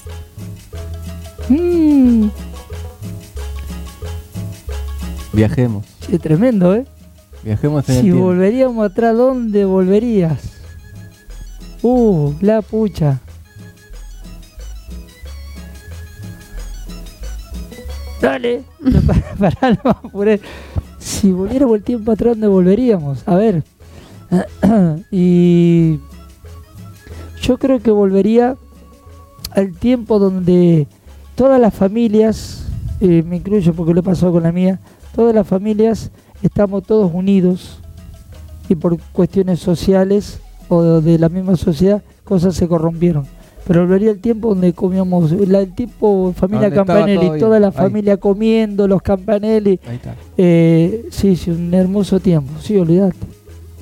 [1.47, 2.28] Mm,
[5.36, 5.86] Viajemos.
[5.99, 6.86] sí, tremendo, ¿eh?
[7.43, 8.23] Viajemos en el Si tiempo.
[8.23, 10.39] volveríamos atrás, ¿dónde volverías?
[11.83, 13.19] Uh, la pucha.
[18.21, 18.63] Dale,
[19.05, 20.39] para, para, no apuré.
[20.97, 23.27] Si volviéramos el tiempo atrás, ¿dónde volveríamos?
[23.27, 23.63] A ver.
[25.11, 25.99] y
[27.41, 28.55] yo creo que volvería
[29.51, 30.88] al tiempo donde
[31.36, 32.65] todas las familias,
[33.01, 34.79] eh, me incluyo porque lo he pasado con la mía,
[35.16, 36.11] todas las familias
[36.43, 37.80] estamos todos unidos
[38.68, 43.26] y por cuestiones sociales o de la misma sociedad cosas se corrompieron.
[43.68, 47.74] Pero volvería el tiempo donde comíamos, la, el tipo familia Campanelli, toda la ahí.
[47.74, 49.80] familia comiendo, los Campanelli.
[49.88, 50.16] Ahí está.
[50.38, 53.18] Eh, sí, sí, un hermoso tiempo, sí, olvidate.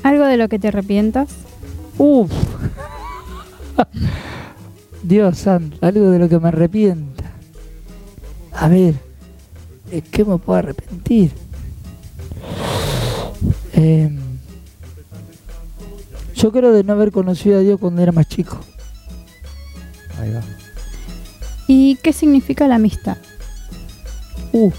[0.04, 1.30] Algo de lo que te arrepientas,
[1.98, 2.32] Uf.
[5.04, 7.32] Dios santo, algo de lo que me arrepienta.
[8.54, 8.96] A ver,
[9.90, 11.32] ¿de qué me puedo arrepentir?
[13.74, 14.20] Em,
[16.36, 18.60] yo creo de no haber conocido a Dios cuando era más chico.
[20.20, 20.42] Ahí va.
[21.68, 23.18] ¿y qué significa la amistad?
[24.52, 24.72] Uh.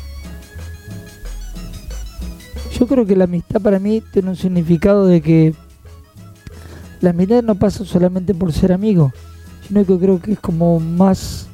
[2.78, 5.54] Yo creo que la amistad para mí tiene un significado de que
[7.00, 9.12] la amistad no pasa solamente por ser amigo,
[9.66, 11.48] sino que creo que es como más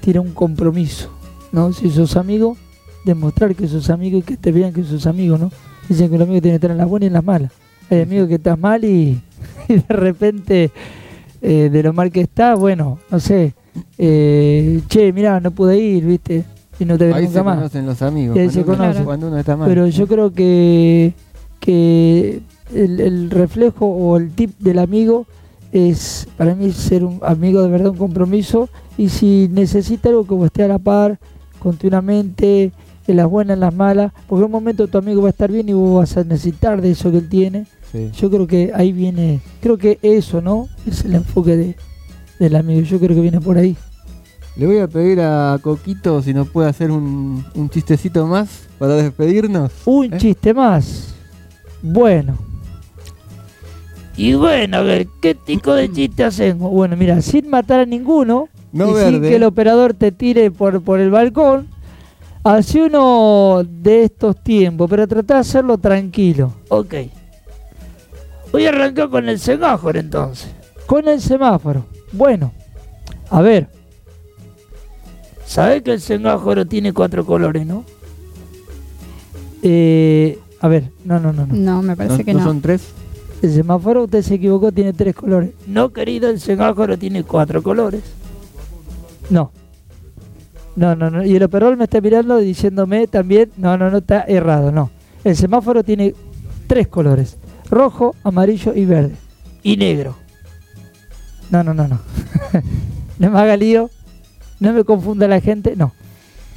[0.00, 1.10] tiene un compromiso,
[1.52, 1.72] ¿no?
[1.72, 2.56] Si sos amigo,
[3.04, 5.50] demostrar que sos amigo y que te vean que sos amigo, ¿no?
[5.88, 7.52] Dicen que los amigos tienen que estar en las buenas y en las malas.
[7.90, 9.20] Hay amigos que estás mal y,
[9.68, 10.70] y de repente
[11.42, 13.54] eh, de lo mal que estás, bueno, no sé,
[13.98, 16.44] eh, che, mirá, no pude ir, ¿viste?
[16.78, 17.56] Y no te ven Ahí nunca se más.
[17.56, 18.36] conocen los amigos.
[18.36, 19.04] Y ahí se conocen.
[19.04, 19.68] Cuando uno está mal.
[19.68, 21.12] Pero yo creo que,
[21.60, 22.40] que
[22.74, 25.26] el, el reflejo o el tip del amigo
[25.72, 28.68] es para mí ser un amigo de verdad, un compromiso.
[28.96, 31.18] Y si necesita algo que vos esté a la par,
[31.58, 32.72] continuamente,
[33.06, 35.50] en las buenas, en las malas, porque en un momento tu amigo va a estar
[35.50, 37.66] bien y vos vas a necesitar de eso que él tiene.
[37.92, 38.10] Sí.
[38.16, 40.68] Yo creo que ahí viene, creo que eso, ¿no?
[40.86, 41.76] Es el enfoque de,
[42.38, 42.80] del amigo.
[42.82, 43.76] Yo creo que viene por ahí.
[44.56, 48.94] Le voy a pedir a Coquito si nos puede hacer un, un chistecito más para
[48.94, 49.72] despedirnos.
[49.84, 50.18] Un ¿Eh?
[50.18, 51.14] chiste más.
[51.82, 52.36] Bueno.
[54.16, 56.70] Y bueno, a ver, ¿qué tipo de chiste hacemos?
[56.70, 60.82] Bueno, mira, sin matar a ninguno, No y sin que el operador te tire por,
[60.82, 61.66] por el balcón,
[62.44, 66.52] hace uno de estos tiempos, pero trata de hacerlo tranquilo.
[66.68, 66.94] Ok.
[68.52, 70.50] Voy a arrancar con el semáforo entonces.
[70.86, 71.86] Con el semáforo.
[72.12, 72.52] Bueno,
[73.30, 73.68] a ver.
[75.46, 77.84] ¿Sabes que el semáforo tiene cuatro colores, no?
[79.62, 81.54] Eh, a ver, no, no, no, no.
[81.54, 82.44] No, me parece ¿No, que no no.
[82.46, 82.82] son tres?
[83.42, 85.50] El semáforo, usted se equivocó, tiene tres colores.
[85.66, 88.02] No, querido, el semáforo tiene cuatro colores.
[89.30, 89.50] No.
[90.76, 91.24] No, no, no.
[91.24, 94.90] Y el operador me está mirando diciéndome también, no, no, no, está errado, no.
[95.22, 96.14] El semáforo tiene
[96.66, 97.36] tres colores.
[97.70, 99.14] Rojo, amarillo y verde.
[99.62, 100.16] Y negro.
[101.50, 102.00] No, no, no, no.
[103.18, 103.90] no me haga lío.
[104.60, 105.92] No me confunda la gente, no.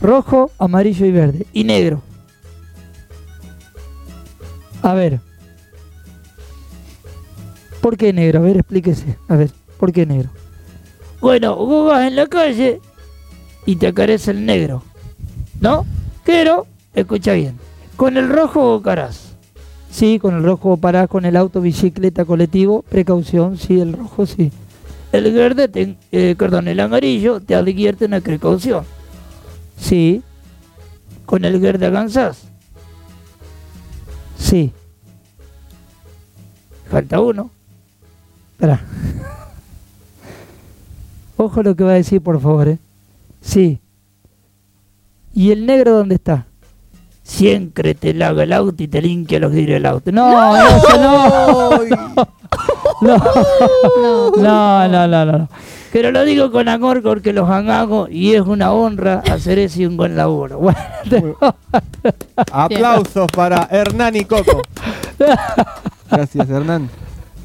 [0.02, 1.46] Rojo, amarillo y verde.
[1.54, 2.02] Y negro.
[4.82, 5.20] A ver.
[7.82, 8.40] ¿Por qué negro?
[8.40, 9.18] A ver, explíquese.
[9.28, 10.30] A ver, ¿por qué negro?
[11.22, 12.80] Bueno, vos en la calle
[13.68, 14.82] y te aparece el negro.
[15.62, 15.86] ¿No?
[16.26, 16.66] Pero,
[16.96, 17.56] escucha bien.
[17.96, 19.26] Con el rojo carás.
[19.92, 22.84] Sí, con el rojo parás con el auto, bicicleta, colectivo.
[22.90, 24.52] Precaución, sí, el rojo sí.
[25.12, 28.84] El verde, te- eh, perdón, el amarillo te advierte una precaución.
[29.80, 30.22] Sí.
[31.26, 32.44] Con el verde alcanzás.
[34.38, 34.72] Sí.
[36.90, 37.50] Falta uno.
[38.54, 38.82] Espera.
[41.38, 42.68] Ojo lo que va a decir, por favor.
[42.70, 42.78] ¿eh?
[43.48, 43.80] Sí.
[45.34, 46.46] ¿Y el negro dónde está?
[47.24, 50.12] Siempre te lava el auto y te limpia los vidrios del auto.
[50.12, 50.98] No, no, eso
[52.22, 52.28] no.
[53.02, 53.18] No,
[54.38, 54.88] No.
[54.88, 55.50] no, no, no, no.
[55.94, 59.86] Pero lo digo con amor porque los hago y es una honra hacer eso y
[59.86, 60.60] un buen laburo.
[61.10, 61.36] Bueno,
[62.52, 64.62] Aplausos para Hernán y Coco.
[66.12, 66.90] Gracias, Hernán.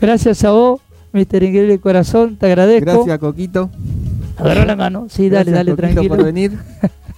[0.00, 0.80] gracias a vos,
[1.12, 2.90] Mister Increíble Corazón, te agradezco.
[2.92, 3.70] Gracias, Coquito.
[4.42, 5.06] Agarrá la mano.
[5.08, 6.16] Sí, dale, Gracias, dale, tranquilo.
[6.16, 6.58] por venir.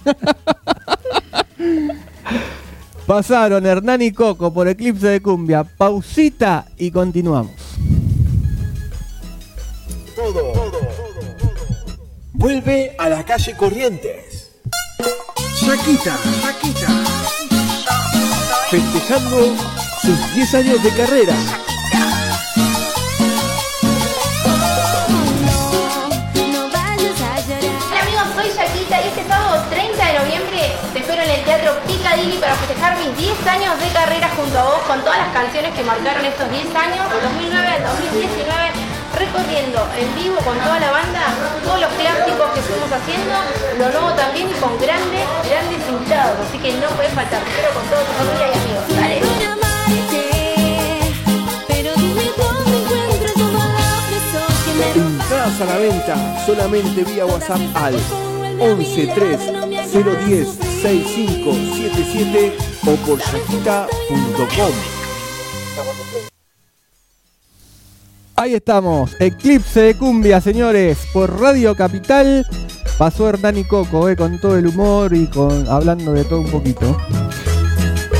[3.07, 5.63] Pasaron Hernán y Coco por Eclipse de Cumbia.
[5.63, 7.53] Pausita y continuamos.
[12.33, 14.51] Vuelve a la calle Corrientes.
[15.55, 16.87] Saquita, Saquita.
[18.69, 19.55] Festejando
[20.01, 21.35] sus 10 años de carrera.
[33.05, 36.49] Mis 10 años de carrera junto a vos con todas las canciones que marcaron estos
[36.49, 38.71] 10 años, del 2009 al 2019,
[39.13, 41.21] recorriendo en vivo con toda la banda
[41.63, 43.33] todos los clásicos que fuimos haciendo,
[43.77, 47.69] lo nuevo también y con grandes, grandes invitados, así que no puedes faltar, te espero
[47.73, 48.83] con toda tu familia y amigos.
[48.97, 49.21] Dale.
[51.67, 51.93] Pero
[54.95, 57.95] Entradas a la venta solamente vía WhatsApp al
[58.59, 59.39] 11 3
[59.93, 60.47] 010
[60.81, 64.71] 6577 o por shakita.com.
[68.35, 72.45] Ahí estamos, Eclipse de Cumbia, señores, por Radio Capital.
[72.97, 76.51] Pasó Hernán y Coco, eh, con todo el humor y con hablando de todo un
[76.51, 76.97] poquito.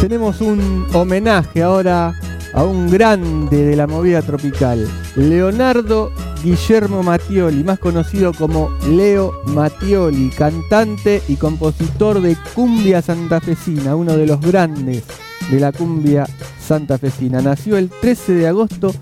[0.01, 2.19] Tenemos un homenaje ahora
[2.55, 4.87] a un grande de la movida tropical,
[5.17, 14.15] Leonardo Guillermo Mattioli, más conocido como Leo Mattioli, cantante y compositor de cumbia santafesina, uno
[14.15, 15.03] de los grandes
[15.51, 16.25] de la cumbia
[16.65, 17.41] santafesina.
[17.41, 18.93] Nació el 13 de agosto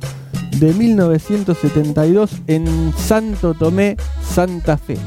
[0.58, 4.98] de 1972 en Santo Tomé, Santa Fe.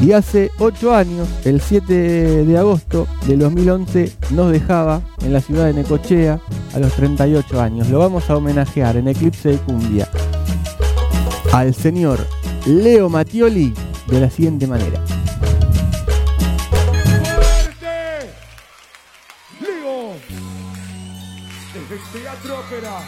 [0.00, 5.66] Y hace 8 años, el 7 de agosto del 2011, nos dejaba en la ciudad
[5.66, 6.40] de Necochea
[6.72, 7.88] a los 38 años.
[7.88, 10.08] Lo vamos a homenajear en Eclipse de Cumbia
[11.52, 12.24] al señor
[12.66, 13.74] Leo Mattioli
[14.06, 15.02] de la siguiente manera.
[17.34, 18.30] ¡Fuerte!
[19.60, 20.12] Leo,
[21.74, 23.00] desde el Teatro Ópera,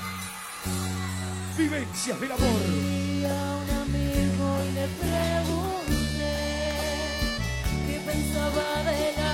[1.57, 2.61] Vivencias del Amor.
[8.23, 9.30] Qué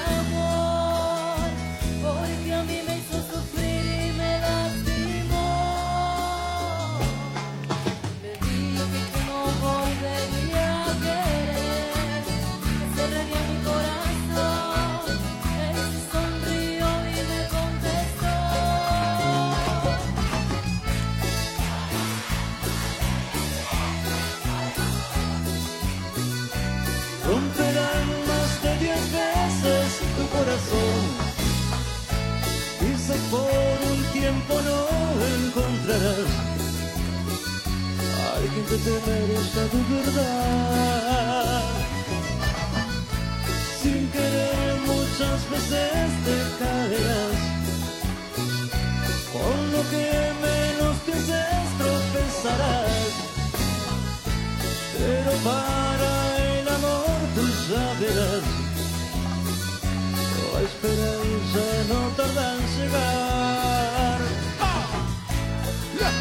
[33.37, 34.81] por un tiempo no
[35.37, 36.31] encontrarás
[38.19, 41.63] a alguien que te merezca tu verdad.
[43.83, 47.39] Sin querer muchas veces te caerás.
[49.35, 50.07] Con lo que
[50.47, 53.13] menos pienses tropezarás.
[54.99, 56.13] Pero para
[56.51, 58.47] el amor tú ya verás,
[60.53, 63.26] la esperanza no tarda en llegar.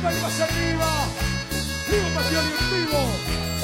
[0.06, 1.08] Palmas arriba,
[1.89, 3.55] vivo pasión en vivo.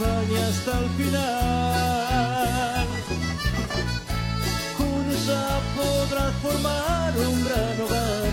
[0.00, 1.28] Hasta el final.
[5.10, 8.32] Ella podrás formar un gran hogar.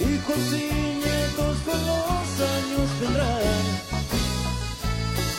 [0.00, 3.66] Hijos y nietos con los años vendrán.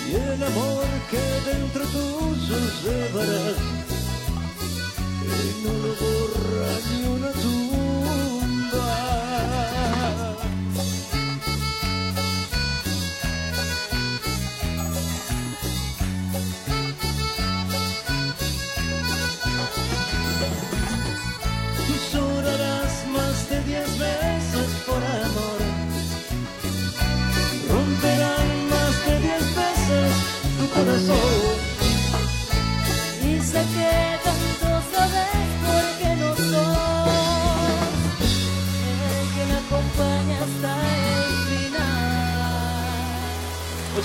[0.08, 3.60] Y el amor que dentro tuyo llevarás
[5.26, 7.29] y no lo borra ni una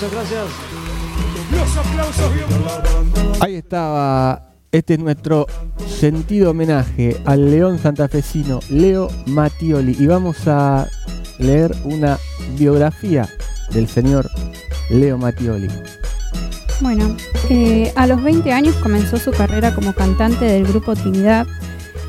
[0.05, 0.45] Muchas gracias.
[1.51, 2.45] Los aplausos bien
[3.41, 4.51] Ahí estaba.
[4.71, 5.47] Este es nuestro
[5.87, 9.95] sentido homenaje al león santafesino Leo Mattioli.
[9.97, 10.87] Y vamos a
[11.39, 12.19] leer una
[12.55, 13.27] biografía
[13.71, 14.29] del señor
[14.91, 15.69] Leo Mattioli.
[16.81, 17.15] Bueno,
[17.49, 21.47] eh, a los 20 años comenzó su carrera como cantante del grupo Trinidad.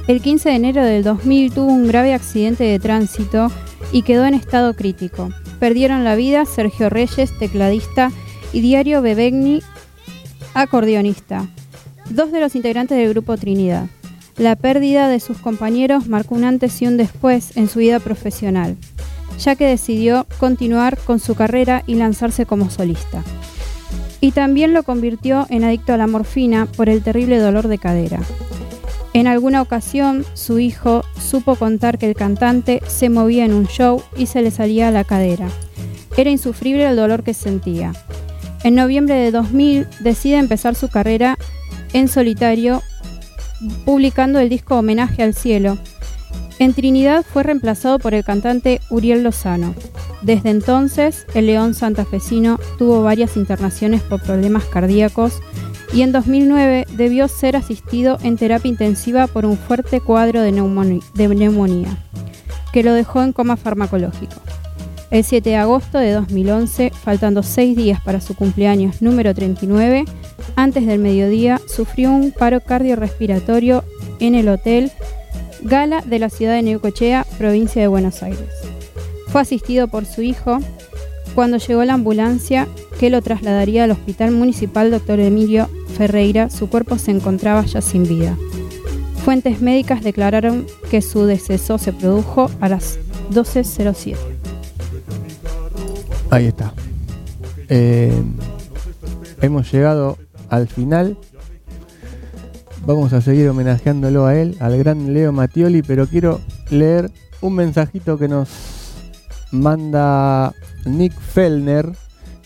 [0.07, 3.51] El 15 de enero del 2000 tuvo un grave accidente de tránsito
[3.91, 5.31] y quedó en estado crítico.
[5.59, 8.13] Perdieron la vida Sergio Reyes, tecladista,
[8.53, 9.63] y Diario Bebegni,
[10.55, 11.47] acordeonista,
[12.11, 13.87] dos de los integrantes del grupo Trinidad.
[14.37, 18.77] La pérdida de sus compañeros marcó un antes y un después en su vida profesional,
[19.39, 23.25] ya que decidió continuar con su carrera y lanzarse como solista
[24.21, 28.21] y también lo convirtió en adicto a la morfina por el terrible dolor de cadera.
[29.17, 34.03] En alguna ocasión, su hijo supo contar que el cantante se movía en un show
[34.15, 35.49] y se le salía la cadera.
[36.19, 37.95] Era insufrible el dolor que sentía.
[38.63, 41.39] En noviembre de 2000 decide empezar su carrera
[41.95, 42.83] en solitario
[43.87, 45.79] publicando el disco Homenaje al Cielo.
[46.59, 49.75] En Trinidad fue reemplazado por el cantante Uriel Lozano.
[50.23, 55.41] Desde entonces, el León santafesino tuvo varias internaciones por problemas cardíacos
[55.93, 60.53] y en 2009 debió ser asistido en terapia intensiva por un fuerte cuadro de,
[61.15, 61.97] de neumonía,
[62.73, 64.35] que lo dejó en coma farmacológico.
[65.11, 70.05] El 7 de agosto de 2011, faltando seis días para su cumpleaños número 39,
[70.57, 73.85] antes del mediodía, sufrió un paro cardiorrespiratorio
[74.19, 74.91] en el hotel
[75.67, 78.49] Gala de la ciudad de Neucochea, provincia de Buenos Aires.
[79.27, 80.61] Fue asistido por su hijo
[81.35, 82.69] cuando llegó la ambulancia
[83.01, 85.19] que lo trasladaría al Hospital Municipal Dr.
[85.19, 88.37] Emilio Ferreira, su cuerpo se encontraba ya sin vida.
[89.25, 93.01] Fuentes médicas declararon que su deceso se produjo a las
[93.33, 94.17] 12.07.
[96.31, 96.73] Ahí está.
[97.69, 98.13] Eh,
[99.43, 100.17] hemos llegado
[100.49, 101.19] al final.
[102.87, 107.11] Vamos a seguir homenajeándolo a él, al gran Leo Mattioli, pero quiero leer
[107.41, 108.49] un mensajito que nos
[109.51, 111.91] manda Nick Fellner,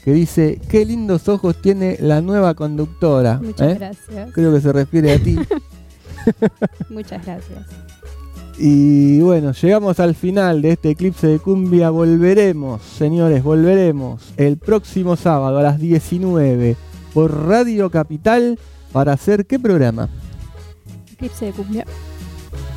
[0.02, 3.38] que dice, qué lindos ojos tiene la nueva conductora.
[3.42, 3.74] Muchas ¿Eh?
[3.78, 4.32] gracias.
[4.32, 5.36] Creo que se refiere a ti.
[6.88, 7.66] Muchas gracias.
[8.58, 11.90] Y bueno, llegamos al final de este eclipse de cumbia.
[11.90, 16.76] Volveremos, señores, volveremos el próximo sábado a las 19
[17.12, 18.58] por Radio Capital
[18.90, 20.08] para hacer qué programa.
[21.20, 21.86] Eclipse de cumbia.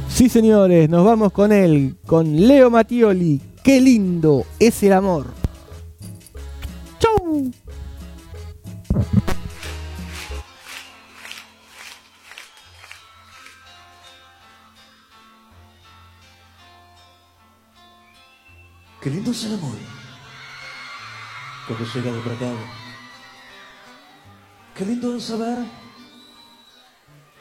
[0.10, 3.39] Sí, señores, nos vamos con él, con Leo Mattioli.
[3.64, 5.28] Qué lindo es el amor.
[7.00, 7.52] ¡Chau!
[19.00, 19.78] Qué lindo es el amor.
[21.66, 22.58] Cuando llega de.
[24.76, 25.83] Qué lindo es saber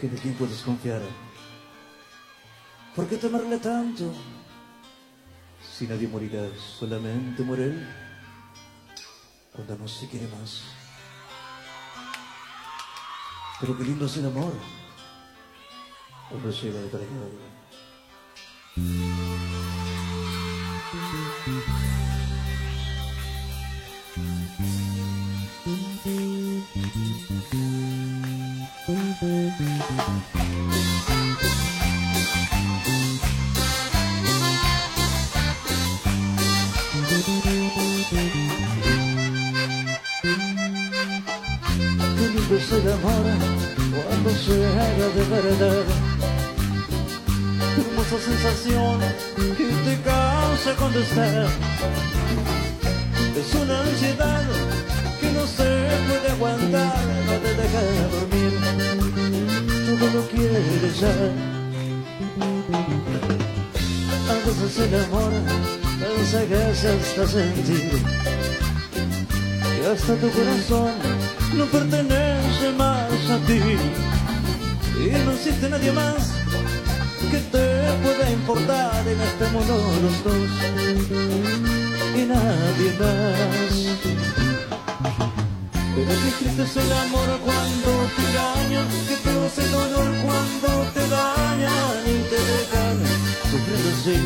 [0.03, 1.01] que de quién puedes confiar.
[2.97, 4.13] ¿Por qué temerle tanto?
[5.63, 7.89] Si nadie morirá, solamente muere él
[9.53, 10.63] cuando no se quiere más.
[13.61, 14.53] Pero qué lindo es el amor.
[16.29, 16.89] Cuando llega de
[42.57, 43.25] es el amor
[44.07, 45.85] cuando se haga de verdad.
[47.79, 49.01] hermosa sensación
[49.57, 51.51] que te causa cuando estás.
[53.37, 54.45] Es una ansiedad
[55.21, 55.69] que no se
[56.07, 57.81] puede aguantar, no te deja
[58.17, 58.52] dormir,
[59.87, 61.15] todo lo quieres ya.
[64.31, 65.33] A veces el amor
[66.19, 68.03] enseguece hasta sentir
[69.77, 70.93] que hasta tu corazón
[71.57, 73.61] no pertenece más a ti
[74.99, 76.43] y no existe nadie más
[77.31, 80.51] que te pueda importar en este mundo los dos
[82.15, 83.73] y nadie más.
[85.95, 89.15] Pero qué triste es el amor cuando engañan, que
[89.63, 92.97] el dolor cuando te dañan y te dejan
[93.51, 94.17] sufriendo así.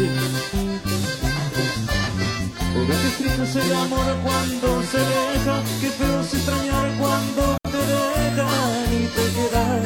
[2.73, 7.79] Pero qué triste es el amor cuando se deja, qué feo es extrañar cuando te
[7.79, 9.85] dejan y te quedas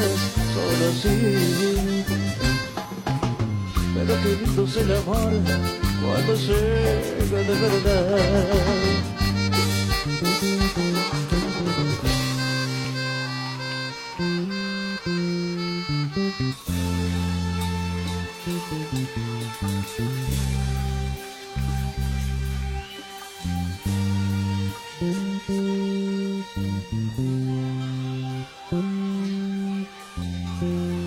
[0.54, 1.18] solo así.
[3.94, 5.32] Pero qué lindo es el amor
[6.00, 9.00] cuando llega de verdad.